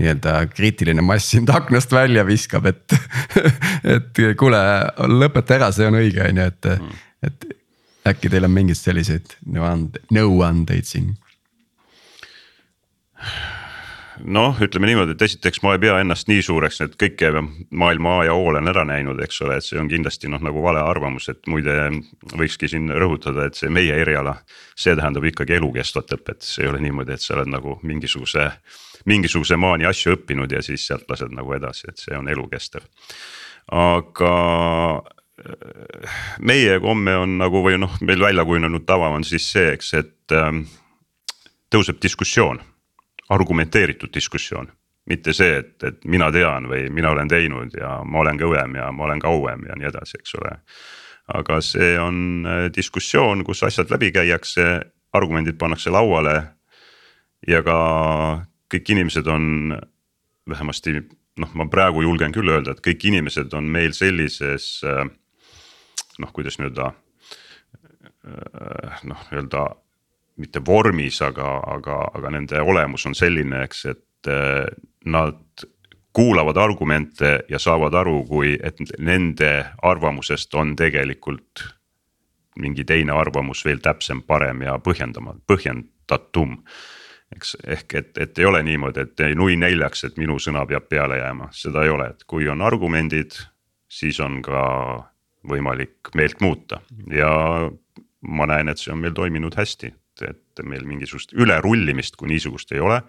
[0.00, 2.96] nii-öelda kriitiline mass sind aknast välja viskab, et
[3.96, 4.60] et kuule,
[5.10, 6.70] lõpeta ära, see on õige, on ju, et,
[7.28, 7.46] et
[8.14, 11.12] äkki teil on mingeid selliseid nõuandeid, nõuandeid siin?
[14.24, 17.30] Noh, ütleme niimoodi, et esiteks ma ei pea ennast nii suureks, et kõike
[17.70, 20.62] maailma A ja O olen ära näinud, eks ole, et see on kindlasti noh, nagu
[20.64, 21.76] vale arvamus, et muide
[22.32, 24.36] võikski siin rõhutada, et see meie eriala.
[24.76, 28.50] see tähendab ikkagi elukestvat õpet, see ei ole niimoodi, et sa oled nagu mingisuguse,
[29.06, 32.82] mingisuguse maani asju õppinud ja siis sealt lased nagu edasi, et see on elukestev.
[33.72, 34.34] aga
[35.40, 39.94] äh, meie komme on nagu või noh, meil välja kujunenud tava on siis see, eks,
[39.94, 40.64] et ähm,
[41.70, 42.60] tõuseb diskussioon
[43.28, 44.72] argumenteeritud diskussioon.
[45.06, 48.86] mitte see, et, et mina tean või mina olen teinud ja ma olen kõvem ja
[48.92, 50.52] ma olen kauem ja nii edasi, eks ole.
[51.34, 54.80] aga see on äh, diskussioon, kus asjad läbi käiakse,
[55.12, 56.42] argumendid pannakse lauale.
[57.48, 59.76] ja ka kõik inimesed on
[60.48, 60.96] vähemasti
[61.36, 65.04] noh, ma praegu julgen küll öelda, et kõik inimesed on meil sellises äh,
[66.18, 66.90] noh, kuidas nii-öelda
[68.28, 69.66] äh, noh, öelda
[70.36, 74.66] mitte vormis, aga, aga, aga nende olemus on selline, eks, et eh,
[75.06, 75.66] nad
[76.14, 81.64] kuulavad argumente ja saavad aru, kui, et nende arvamusest on tegelikult
[82.58, 86.60] mingi teine arvamus veel täpsem, parem ja põhjendama, põhjendatum.
[87.34, 91.18] eks ehk et, et ei ole niimoodi, et nui neljaks, et minu sõna peab peale
[91.18, 93.34] jääma, seda ei ole, et kui on argumendid,
[93.90, 94.62] siis on ka
[95.50, 96.78] võimalik meelt muuta.
[97.10, 97.32] Ja
[98.22, 99.90] ma näen, et see on meil toiminud hästi
[100.22, 103.02] et, et meil mingisugust ülerullimist kui niisugust ei ole.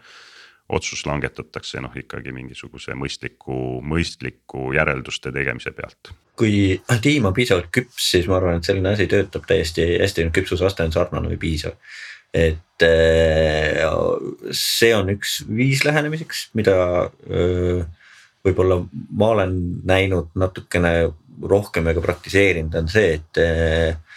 [0.69, 6.09] otsus langetatakse noh, ikkagi mingisuguse mõistliku, mõistliku järelduste tegemise pealt.
[6.35, 10.83] kui tiim on piisavalt küps, siis ma arvan, et selline asi töötab täiesti hästi, küpsusaste
[10.83, 11.77] on sarnane või piisav
[12.35, 13.85] et äh,
[14.51, 16.75] see on üks viis lähenemiseks, mida
[17.07, 17.85] äh,
[18.45, 18.81] võib-olla
[19.15, 19.55] ma olen
[19.87, 20.91] näinud natukene
[21.41, 24.14] rohkem ja ka praktiseerinud, on see, et äh,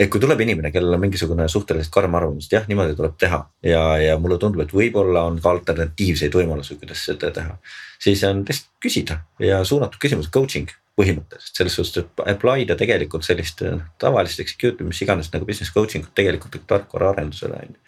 [0.00, 3.40] et kui tuleb inimene, kellel on mingisugune suhteliselt karm arvamus, et jah, niimoodi tuleb teha
[3.66, 7.58] ja, ja mulle tundub, et võib-olla on ka alternatiivseid võimalusi, kuidas seda teha.
[8.00, 13.26] siis on lihtsalt küsida ja suunatud küsimus, coaching põhimõtteliselt selles suhtes, et apply da tegelikult
[13.26, 17.80] sellist noh, tavalist execute mis iganes nagu business coaching ut tegelikult tarkvaraarendusele on ju.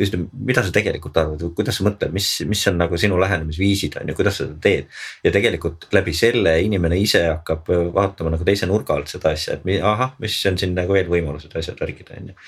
[0.00, 4.12] küsida, mida sa tegelikult arvad kuidas sa mõtled, mis, mis on nagu sinu lähenemisviisid on
[4.12, 4.90] ju, kuidas sa seda teed.
[5.26, 9.82] ja tegelikult läbi selle inimene ise hakkab vaatama nagu teise nurga alt seda asja, et
[9.82, 12.38] ahah, mis on siin nagu veel võimalused, asjad, värgid on ju.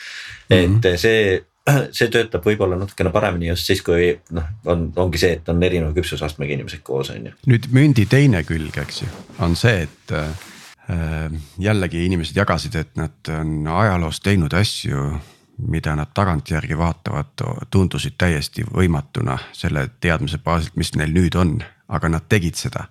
[0.50, 0.96] et mm -hmm.
[0.96, 1.40] see
[1.96, 5.94] see töötab võib-olla natukene paremini just siis, kui noh, on, ongi see, et on erineva
[5.96, 7.34] küpsusastmega inimesed koos, on ju.
[7.50, 9.10] nüüd mündi teine külg, eks ju,
[9.44, 10.48] on see, et äh,
[11.62, 15.12] jällegi inimesed jagasid, et nad on ajaloos teinud asju,
[15.62, 21.60] mida nad tagantjärgi vaatavad, tundusid täiesti võimatuna selle teadmise baasilt, mis neil nüüd on,
[21.92, 22.88] aga nad tegid seda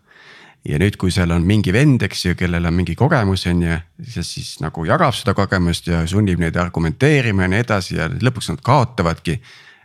[0.68, 3.78] ja nüüd, kui seal on mingi vend, eks ju, kellel on mingi kogemus, on ju,
[4.06, 8.52] siis, siis nagu jagab seda kogemust ja sunnib neid argumenteerima ja nii edasi ja lõpuks
[8.54, 9.40] nad kaotavadki.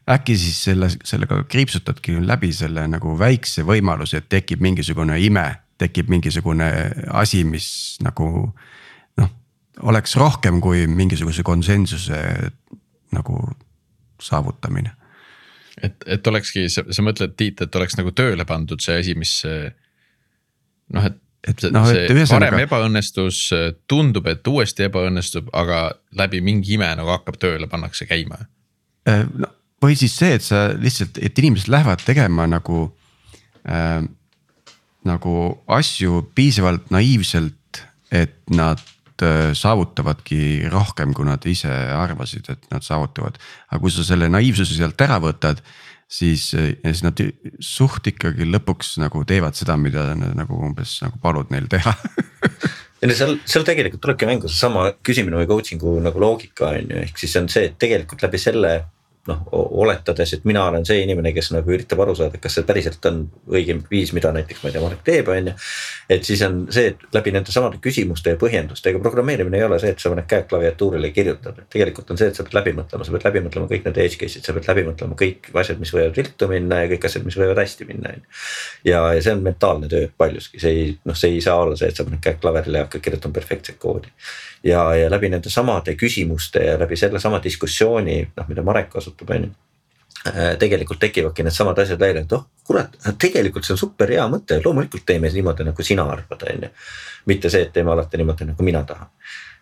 [0.07, 5.47] äkki siis selle, sellega kriipsutadki läbi selle nagu väikse võimaluse, et tekib mingisugune ime,
[5.79, 6.69] tekib mingisugune
[7.11, 8.53] asi, mis nagu
[9.17, 9.33] noh,
[9.83, 12.21] oleks rohkem kui mingisuguse konsensuse
[13.13, 13.41] nagu
[14.21, 14.93] saavutamine
[15.83, 19.43] et, et olekski, sa, mõtled, Tiit, et oleks nagu tööle pandud see asi, mis
[20.95, 22.57] noh, et et see, no, see ühesannaga...
[22.57, 23.37] varem ebaõnnestus,
[23.87, 28.41] tundub, et uuesti ebaõnnestub, aga läbi mingi ime nagu hakkab tööle, pannakse käima.
[29.07, 32.89] Äh, no või siis see, et sa lihtsalt, et inimesed lähevad tegema nagu
[33.69, 34.03] äh,.
[35.07, 35.33] nagu
[35.71, 37.79] asju piisavalt naiivselt,
[38.11, 38.81] et nad
[39.23, 43.39] äh, saavutavadki rohkem, kui nad ise arvasid, et nad saavutavad.
[43.71, 45.63] aga kui sa selle naiivsuse sealt ära võtad
[46.09, 47.21] siis, siis nad
[47.61, 51.95] suht ikkagi lõpuks nagu teevad seda, mida nagu umbes nagu palud neil teha.
[52.97, 57.03] Ja no seal, seal tegelikult tulebki mängu seesama küsimine või coaching'u nagu loogika on ju,
[57.05, 58.71] ehk siis on see, et tegelikult läbi selle
[59.27, 63.05] noh, oletades, et mina olen see inimene, kes nagu üritab aru saada, kas see päriselt
[63.11, 65.55] on õige viis, mida näiteks ma ei tea, Marek teeb, on ju.
[66.17, 69.93] et siis on see, et läbi nende samade küsimuste ja põhjendustega programmeerimine ei ole see,
[69.95, 72.75] et sa paned käed klaviatuurile ja kirjutad, et tegelikult on see, et sa pead läbi
[72.79, 75.83] mõtlema, sa pead läbi mõtlema kõik need edge case'id, sa pead läbi mõtlema kõik asjad,
[75.83, 78.43] mis võivad viltu minna ja kõik asjad, mis võivad hästi minna, on ju.
[78.93, 81.91] ja, ja see on mentaalne töö paljuski, see ei, noh, see ei saa olla see,
[81.91, 84.13] et sa paned käed klaverile ja hakkad kirjutama perfektset koodi
[84.67, 89.47] ja, ja läbi nende samade küsimuste ja läbi sellesama diskussiooni, noh, mida Marek kasutab, on
[89.47, 89.51] ju
[90.33, 94.61] äh, tegelikult tekivadki needsamad asjad välja, et oh kurat, tegelikult see on super hea mõte,
[94.65, 96.73] loomulikult teeme niimoodi, nagu sina arvad, on ju.
[97.27, 99.13] mitte see, et teeme alati niimoodi, nagu mina tahan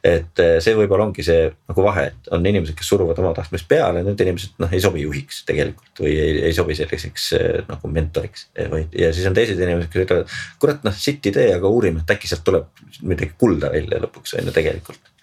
[0.05, 3.67] et eh, see võib-olla ongi see nagu vahe, et on inimesed, kes suruvad oma tahtmist
[3.71, 7.91] peale, need inimesed noh, ei sobi juhiks tegelikult või ei, ei sobi selliseks eh, nagu
[7.93, 8.51] mentoriks.
[8.53, 12.05] Eh, või, ja siis on teised inimesed, kes ütlevad, kurat noh, sitt idee, aga uurime,
[12.05, 15.14] et äkki sealt tuleb midagi kulda välja lõpuks on ju tegelikult.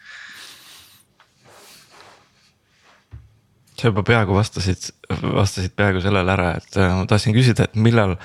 [3.81, 8.15] Sa juba peaaegu vastasid, vastasid peaaegu sellele ära, et ma tahtsin küsida, et millal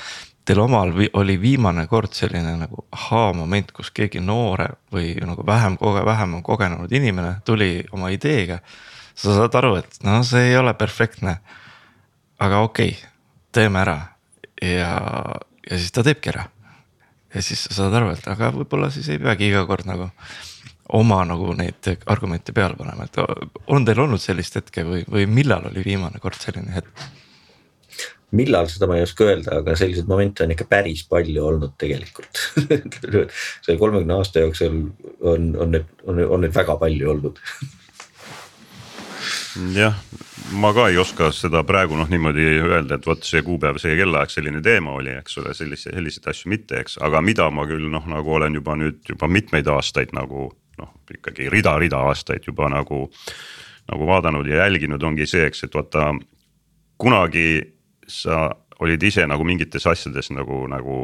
[0.46, 6.36] teil omal oli viimane kord selline nagu ahaa-moment, kus keegi noorem või nagu vähem vähem
[6.46, 8.58] kogenud inimene tuli oma ideega.
[9.14, 11.38] sa saad aru, et no see ei ole perfektne.
[12.38, 13.10] aga okei okay,,
[13.52, 14.00] teeme ära
[14.62, 15.00] ja,
[15.70, 16.44] ja siis ta teebki ära.
[17.34, 20.10] ja siis sa saad aru, et aga võib-olla siis ei peagi iga kord nagu
[20.94, 23.18] oma nagu neid argumente peale panema, et
[23.66, 27.06] on teil olnud sellist hetke või, või millal oli viimane kord selline hetk?
[28.36, 32.42] millal, seda ma ei oska öelda, aga selliseid momente on ikka päris palju olnud tegelikult.
[33.64, 34.80] Selle kolmekümne aasta jooksul
[35.20, 37.38] on, on neid, on, on neid väga palju olnud.
[39.76, 39.94] Jah,
[40.58, 44.34] ma ka ei oska seda praegu noh, niimoodi öelda, et vot see kuupäev, see kellaaeg,
[44.34, 48.04] selline teema oli, eks ole, sellise, selliseid asju mitte, eks, aga mida ma küll noh,
[48.10, 53.06] nagu olen juba nüüd juba mitmeid aastaid nagu noh, ikkagi rida-rida aastaid juba nagu.
[53.86, 56.08] nagu vaadanud ja jälginud, ongi see, eks, et vaata
[56.98, 57.60] kunagi
[58.10, 58.48] sa
[58.84, 60.96] olid ise nagu mingites asjades nagu, nagu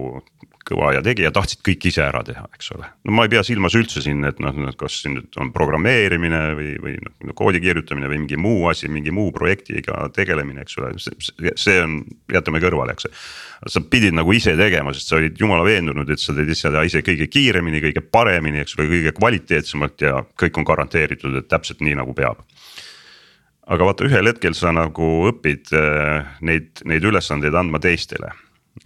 [0.66, 2.88] kõva ja tegija, tahtsid kõik ise ära teha, eks ole.
[3.06, 6.68] no ma ei pea silmas üldse siin, et noh, kas siin nüüd on programmeerimine või,
[6.82, 11.78] või noh koodi kirjutamine või mingi muu asi, mingi muu projektiga tegelemine, eks ole, see
[11.82, 11.98] on,
[12.32, 13.08] jätame kõrvale, eks.
[13.72, 17.02] sa pidid nagu ise tegema, sest sa olid jumala veendunud, et sa teed seda ise
[17.06, 21.98] kõige kiiremini, kõige paremini, eks ole, kõige kvaliteetsemalt ja kõik on garanteeritud, et täpselt nii
[21.98, 22.44] nagu peab
[23.70, 28.32] aga vaata, ühel hetkel sa nagu õpid äh, neid, neid ülesandeid andma teistele.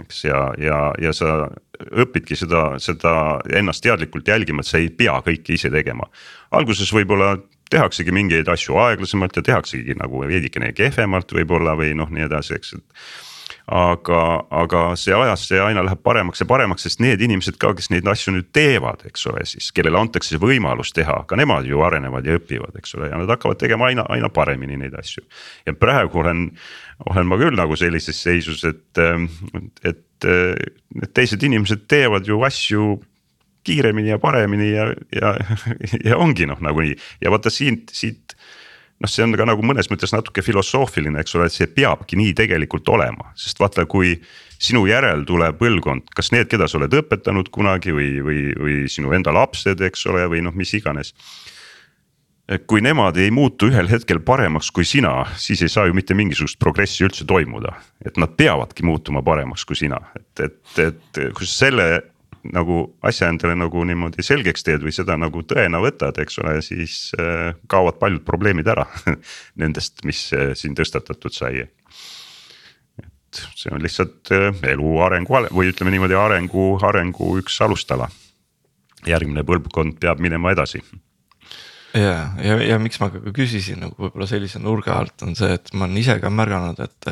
[0.03, 3.13] eks ja, ja, ja sa õpidki seda, seda
[3.55, 6.09] ennast teadlikult jälgima, et sa ei pea kõike ise tegema.
[6.51, 7.37] alguses võib-olla
[7.71, 12.75] tehaksegi mingeid asju aeglasemalt ja tehaksegi nagu veidikene kehvemalt võib-olla või noh, nii edasi, eks,
[12.79, 13.26] et
[13.67, 14.21] aga,
[14.55, 18.07] aga see ajas see aina läheb paremaks ja paremaks, sest need inimesed ka, kes neid
[18.07, 22.39] asju nüüd teevad, eks ole, siis kellele antakse võimalus teha, ka nemad ju arenevad ja
[22.39, 25.25] õpivad, eks ole, ja nad hakkavad tegema aina, aina paremini neid asju.
[25.67, 26.47] ja praegu olen,
[27.11, 29.03] olen ma küll nagu sellises seisus, et,
[29.83, 32.95] et need teised inimesed teevad ju asju
[33.67, 35.35] kiiremini ja paremini ja, ja,
[36.07, 36.95] ja ongi noh, nagunii
[37.25, 38.36] ja vaata siit, siit
[39.03, 42.35] noh, see on ka nagu mõnes mõttes natuke filosoofiline, eks ole, et see peabki nii
[42.39, 44.15] tegelikult olema, sest vaata, kui
[44.63, 49.13] sinu järel tuleb põlvkond, kas need, keda sa oled õpetanud kunagi või, või, või sinu
[49.17, 51.13] enda lapsed, eks ole, või noh, mis iganes.
[52.71, 56.59] kui nemad ei muutu ühel hetkel paremaks kui sina, siis ei saa ju mitte mingisugust
[56.59, 57.75] progressi üldse toimuda,
[58.07, 61.89] et nad peavadki muutuma paremaks kui sina, et, et, et kui sa selle
[62.55, 66.99] nagu asja endale nagu niimoodi selgeks teed või seda nagu tõena võtad, eks ole, siis
[67.21, 68.87] äh, kaovad paljud probleemid ära
[69.63, 71.67] nendest, mis äh, siin tõstatatud sai.
[73.03, 78.09] et see on lihtsalt äh, elu arengu või ütleme niimoodi arengu, arengu üks alustala.
[79.07, 80.81] järgmine põlvkond peab minema edasi
[81.95, 85.73] ja, ja, ja miks ma ka küsisin nagu võib-olla sellise nurga alt on see, et
[85.75, 87.11] ma olen ise ka märganud, et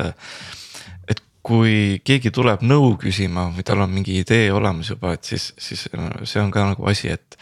[1.45, 5.85] kui keegi tuleb nõu küsima või tal on mingi idee olemas juba, et siis, siis
[5.85, 7.37] see on ka nagu asi, et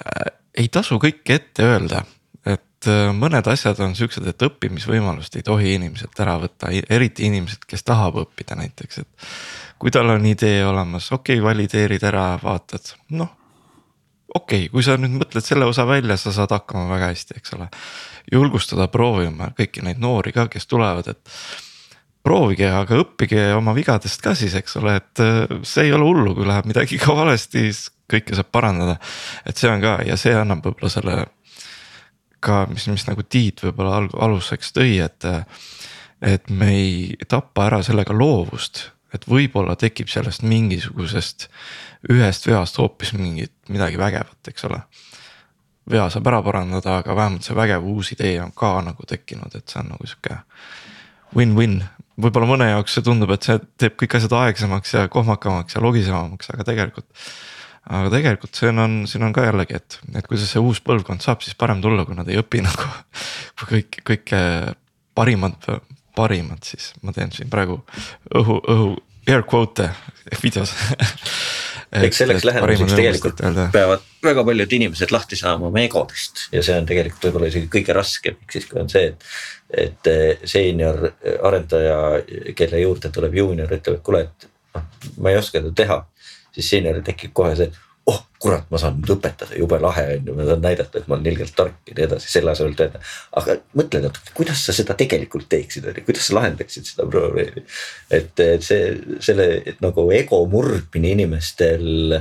[0.00, 0.30] äh,.
[0.60, 2.02] ei tasu kõike ette öelda,
[2.48, 7.68] et äh, mõned asjad on siuksed, et õppimisvõimalust ei tohi inimeselt ära võtta, eriti inimesed,
[7.68, 9.30] kes tahab õppida näiteks, et.
[9.78, 13.36] kui tal on idee olemas, okei okay,, valideerid ära, vaatad, noh
[14.34, 17.58] okei okay,, kui sa nüüd mõtled selle osa välja, sa saad hakkama väga hästi, eks
[17.58, 17.68] ole.
[18.32, 21.40] julgustada proovima kõiki neid noori ka, kes tulevad, et
[22.26, 26.34] proovige, aga õppige oma vigadest ka siis, eks ole, et äh, see ei ole hullu,
[26.36, 28.96] kui läheb midagi ka valesti, siis kõike saab parandada.
[29.46, 31.18] et see on ka ja see annab võib-olla selle
[32.40, 35.28] ka, mis, mis nagu Tiit võib-olla aluseks tõi, et.
[36.20, 41.48] et me ei tapa ära sellega loovust, et võib-olla tekib sellest mingisugusest
[42.12, 44.82] ühest veast hoopis mingit, midagi vägevat, eks ole
[45.90, 49.68] vea saab ära parandada, aga vähemalt see vägev uus idee on ka nagu tekkinud, et
[49.68, 50.36] see on nagu sihuke
[51.36, 51.80] win-win
[52.22, 56.52] võib-olla mõne jaoks see tundub, et see teeb kõik asjad aeglasemaks ja kohmakamaks ja logisevamaks,
[56.54, 57.08] aga tegelikult.
[57.90, 61.44] aga tegelikult see on, siin on ka jällegi, et, et kuidas see uus põlvkond saab
[61.44, 62.90] siis parem tulla, kui nad ei õpi nagu.
[63.64, 64.42] kõik, kõike
[65.16, 65.70] parimad,
[66.16, 67.80] parimad siis, ma teen siin praegu
[68.36, 68.90] õhu, õhu
[69.30, 69.90] air quote'e
[70.42, 70.74] videos
[71.98, 73.40] eks selleks lähenemiseks tegelikult
[73.72, 77.96] peavad väga paljud inimesed lahti saama oma egodest ja see on tegelikult võib-olla isegi kõige
[77.96, 79.26] raskem, ehk siis kui on see, et.
[79.86, 81.02] et eh, seenior
[81.46, 81.98] arendaja,
[82.58, 84.88] kelle juurde tuleb juunior, ütleb, et kuule, et noh,
[85.22, 86.00] ma ei oska seda teha.
[86.54, 87.70] siis seenioril tekib kohe see
[88.10, 91.16] oh kurat, ma saan nüüd õpetada, jube lahe on ju, ma saan näidata, et ma
[91.16, 93.04] olen ilgelt tark ja nii edasi, selle asemel töötada.
[93.36, 97.64] aga mõtle natuke, kuidas sa seda tegelikult teeksid, on ju, kuidas sa lahendaksid seda probleemi.
[98.20, 98.94] et, et see,
[99.24, 102.16] selle et nagu ego murdmine inimestel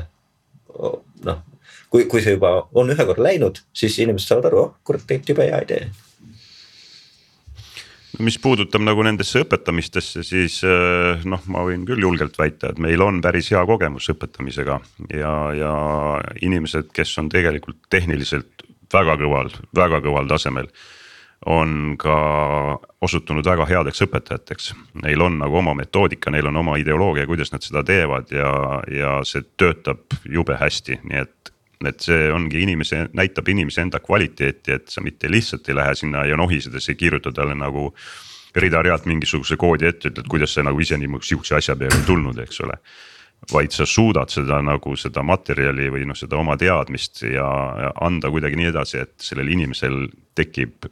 [1.29, 1.41] noh,
[1.89, 5.35] kui, kui see juba on ühe korra läinud, siis inimesed saavad aru, oh kurat, tegelikult
[5.35, 5.89] jube hea idee
[8.26, 13.01] mis puudutab nagu nendesse õpetamistesse, siis eh, noh, ma võin küll julgelt väita, et meil
[13.05, 14.80] on päris hea kogemus õpetamisega
[15.15, 15.74] ja, ja
[16.45, 20.72] inimesed, kes on tegelikult tehniliselt väga kõval, väga kõval tasemel
[21.47, 22.15] on ka
[23.01, 24.74] osutunud väga headeks õpetajateks.
[25.05, 28.51] Neil on nagu oma metoodika, neil on oma ideoloogia, kuidas nad seda teevad ja,
[28.91, 31.53] ja see töötab jube hästi, nii et
[31.88, 36.25] et see ongi inimese, näitab inimese enda kvaliteeti, et sa mitte lihtsalt ei lähe sinna
[36.27, 37.93] ja nohisedes ei kirjuta talle nagu
[38.55, 42.61] rida-realt mingisuguse koodi ette, ütled, kuidas sa nagu ise niisuguse sihukese asja peale tulnud, eks
[42.65, 42.80] ole.
[43.53, 47.47] vaid sa suudad seda nagu seda materjali või noh, seda oma teadmist ja,
[47.84, 50.89] ja anda kuidagi nii edasi, et sellel inimesel tekib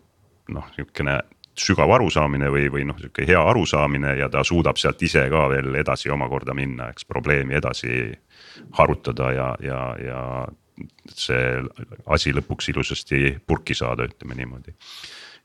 [0.55, 1.17] noh, niisugune
[1.57, 5.75] sügav arusaamine või, või noh, sihuke hea arusaamine ja ta suudab sealt ise ka veel
[5.75, 8.13] edasi omakorda minna, eks probleemi edasi
[8.77, 10.21] harutada ja, ja, ja
[11.13, 11.61] see
[12.13, 14.75] asi lõpuks ilusasti purki saada, ütleme niimoodi.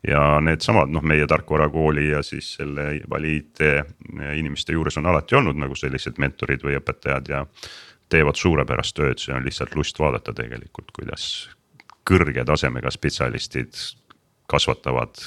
[0.08, 3.84] ja needsamad noh, meie tarkvarakooli ja siis selle valiide
[4.36, 7.44] inimeste juures on alati olnud nagu sellised mentorid või õpetajad ja.
[8.08, 11.48] teevad suurepärast tööd, see on lihtsalt lust vaadata tegelikult, kuidas
[12.04, 13.78] kõrge tasemega spetsialistid
[14.50, 15.22] kasvatavad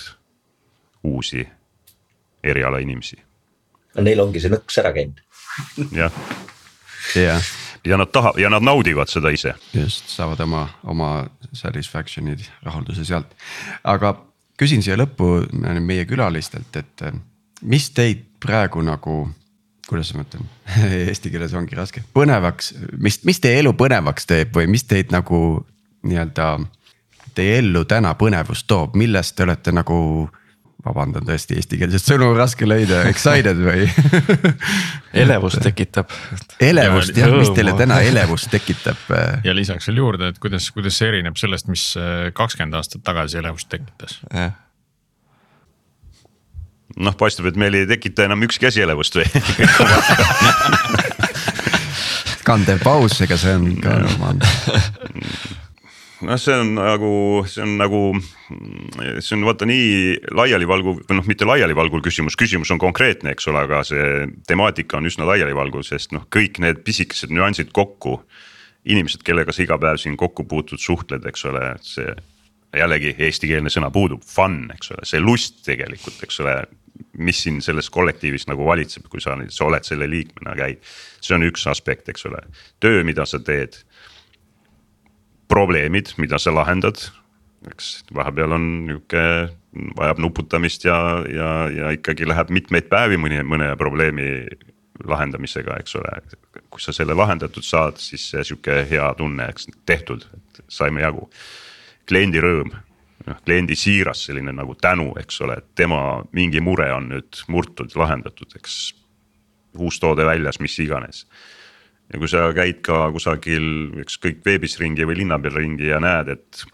[1.04, 1.48] uusi
[2.44, 3.18] eriala inimesi.
[4.02, 5.22] neil ongi see nõks ära käinud.
[5.96, 6.12] jah.
[7.16, 9.54] jah ja nad tahavad ja nad naudivad seda ise.
[9.74, 11.12] just, saavad oma, oma
[11.54, 13.36] satisfaction'id, rahulduse sealt.
[13.84, 14.16] aga
[14.60, 15.48] küsin siia lõppu
[15.80, 17.06] meie külalistelt, et
[17.62, 19.18] mis teid praegu nagu,
[19.90, 20.48] kuidas ma ütlen
[21.10, 25.66] eesti keeles ongi raske, põnevaks, mis, mis teie elu põnevaks teeb või mis teid nagu
[26.06, 26.56] nii-öelda.
[27.36, 29.98] Teie ellu täna põnevust toob, millest te olete nagu
[30.86, 33.88] vabandan tõesti eestikeelset sõnu raske leida, excited või
[35.24, 36.12] elevust tekitab.
[36.62, 39.02] elevust jah, mis teile täna elevust tekitab?
[39.46, 43.42] ja lisaks veel juurde, et kuidas, kuidas see erineb sellest, mis äh, kakskümmend aastat tagasi
[43.42, 44.20] elevust tekitas?
[46.96, 49.26] noh, paistab, et meil ei tekita enam ükski asi elevust või
[52.46, 55.65] kandev paus, ega see on ka normaalne
[56.22, 57.12] noh, see on nagu,
[57.50, 58.02] see on nagu,
[59.20, 59.90] see on vaata nii
[60.36, 65.10] laialivalguv või noh, mitte laialivalguv küsimus, küsimus on konkreetne, eks ole, aga see temaatika on
[65.10, 68.22] üsna laialivalguv, sest noh, kõik need pisikesed nüansid kokku.
[68.86, 72.12] inimesed, kellega sa iga päev siin kokku puutud, suhtled, eks ole, see
[72.78, 76.58] jällegi eestikeelne sõna puudub, fun, eks ole, see lust tegelikult, eks ole.
[77.18, 80.80] mis siin selles kollektiivis nagu valitseb, kui sa, sa oled selle liikmena, käid,
[81.20, 82.40] see on üks aspekt, eks ole,
[82.80, 83.82] töö, mida sa teed
[85.48, 87.00] probleemid, mida sa lahendad.
[87.66, 89.22] eks vahepeal on nihuke,
[89.98, 94.46] vajab nuputamist ja, ja, ja ikkagi läheb mitmeid päevi mõni, mõne probleemi
[95.04, 96.12] lahendamisega, eks ole.
[96.70, 100.28] kui sa selle lahendatud saad, siis see sihuke hea tunne, eks tehtud,
[100.68, 101.30] saime jagu.
[102.06, 102.70] kliendi rõõm,
[103.26, 107.96] noh kliendi siiras selline nagu tänu, eks ole, et tema mingi mure on nüüd murtud,
[107.96, 108.94] lahendatud, eks.
[109.80, 111.26] uus toode väljas, mis iganes
[112.14, 113.68] ja kui sa käid ka kusagil
[114.04, 116.66] ükskõik veebis ringi või linna peal ringi ja näed, et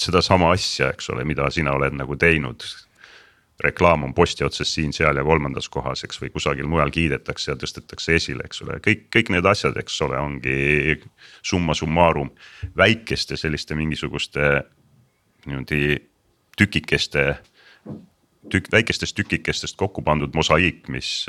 [0.00, 2.64] sedasama asja, eks ole, mida sina oled nagu teinud.
[3.60, 8.14] reklaam on posti otsas siin-seal ja kolmandas kohas, eks või kusagil mujal kiidetakse ja tõstetakse
[8.16, 10.96] esile, eks ole, kõik, kõik need asjad, eks ole, ongi
[11.44, 12.30] summa summarum
[12.76, 14.48] väikeste selliste mingisuguste
[15.44, 15.98] niimoodi
[16.56, 17.26] tükikeste
[18.48, 21.26] tükk, väikestest tükikestest kokku pandud mosaiik, mis,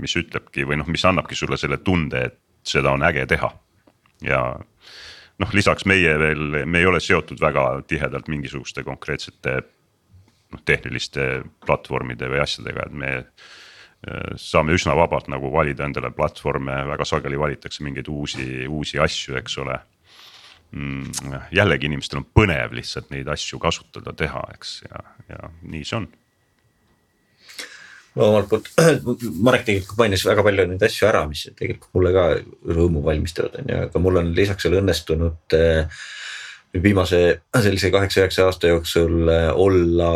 [0.00, 2.38] mis ütlebki või noh, mis annabki sulle selle tunde, et
[2.70, 3.50] seda on äge teha
[4.24, 4.40] ja
[5.40, 11.30] noh, lisaks meie veel, me ei ole seotud väga tihedalt mingisuguste konkreetsete noh, tehniliste
[11.66, 17.40] platvormide või asjadega, et me äh, saame üsna vabalt nagu valida endale platvorme, väga sageli
[17.40, 19.78] valitakse mingeid uusi, uusi asju, eks ole
[20.76, 21.36] mm,.
[21.56, 26.10] jällegi inimestel on põnev lihtsalt neid asju kasutada, teha, eks ja, ja nii see on
[28.18, 28.70] no omalt poolt,
[29.46, 32.24] Marek tegelikult mainis väga palju neid asju ära, mis tegelikult mulle ka
[32.74, 36.02] rõõmu valmistavad, on ju, aga mul on lisaks veel õnnestunud äh,
[36.82, 37.22] viimase
[37.66, 40.10] sellise kaheksa-üheksa aasta jooksul äh, olla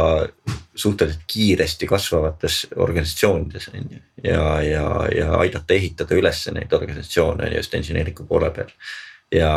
[0.75, 4.05] suhteliselt kiiresti kasvavates organisatsioonides on ju.
[4.25, 4.87] ja, ja,
[5.17, 8.73] ja aidata ehitada üles neid organisatsioone just inseneeriku poole peal
[9.35, 9.55] ja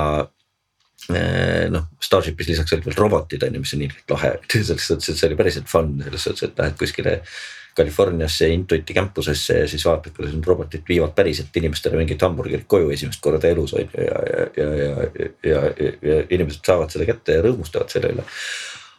[1.09, 5.09] äh, noh, Starshipis lisaks olid veel robotid on ju, mis on nii lahe, selles suhtes,
[5.09, 7.19] et see oli päriselt fun selles suhtes, et lähed kuskile
[7.77, 12.89] Californiasse Intuiti campusesse ja siis vaatad, kuidas need robotid viivad päriselt inimestele mingit hamburgerit koju
[12.95, 15.11] esimest korda elus on ju ja, ja, ja, ja,
[15.51, 18.25] ja, ja, ja inimesed saavad selle kätte ja rõõmustavad selle üle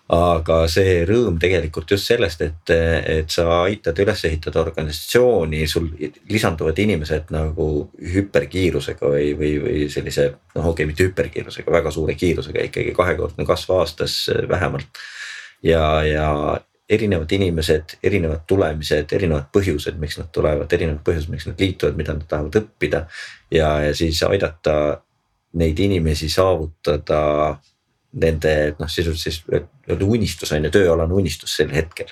[0.09, 5.91] aga see rõõm tegelikult just sellest, et, et sa aitad üles ehitada organisatsiooni, sul
[6.33, 7.69] lisanduvad inimesed nagu
[8.15, 13.45] hüperkiirusega või, või, või sellise noh, okei okay,, mitte hüperkiirusega, väga suure kiirusega ikkagi kahekordne
[13.49, 14.17] kasv aastas
[14.49, 15.05] vähemalt.
[15.63, 16.31] ja, ja,
[16.89, 22.15] erinevad inimesed, erinevad tulemised, erinevad põhjused, miks nad tulevad, erinevad põhjused, miks nad liituvad, mida
[22.17, 23.05] nad tahavad õppida.
[23.51, 25.03] ja, ja siis aidata
[25.59, 27.59] neid inimesi saavutada
[28.21, 32.09] nende noh, sisuliselt siis unistus on ju, tööalane unistus sel hetkel.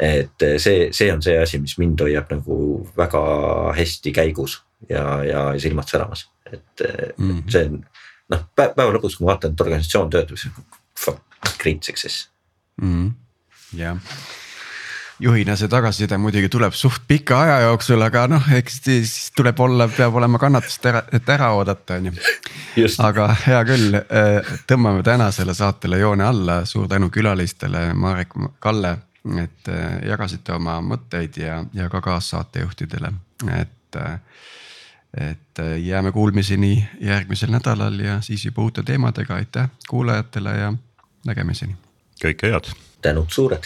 [0.00, 2.56] et see, see on see asi, mis mind hoiab nagu
[2.96, 3.22] väga
[3.76, 6.84] hästi käigus ja, ja silmad säramas, et
[7.18, 7.50] mm -hmm.
[7.50, 7.80] see on
[8.30, 10.54] noh, päeva lõpus, kui ma vaatan, et organisatsioon töötab, siis
[10.96, 12.30] fuck great success
[12.80, 12.92] mm.
[12.92, 13.27] -hmm
[13.76, 13.98] jah
[15.20, 19.88] juhina see tagasiside muidugi tuleb suht pika aja jooksul, aga noh, eks siis tuleb olla,
[19.90, 22.14] peab olema kannatust ära, et ära oodata, on ju.
[23.02, 28.94] aga hea küll, äh, tõmbame tänasele saatele joone alla, suur tänu külalistele, Marek, Kalle,
[29.42, 33.12] et äh, jagasite oma mõtteid ja, ja ka kaassaatejuhtidele,
[33.58, 33.74] et.
[33.96, 34.20] Äh,
[35.18, 40.68] et jääme kuulmiseni järgmisel nädalal ja siis juba uute teemadega, aitäh kuulajatele ja
[41.26, 41.78] nägemiseni.
[42.20, 42.68] kõike head
[43.02, 43.64] tänud suured.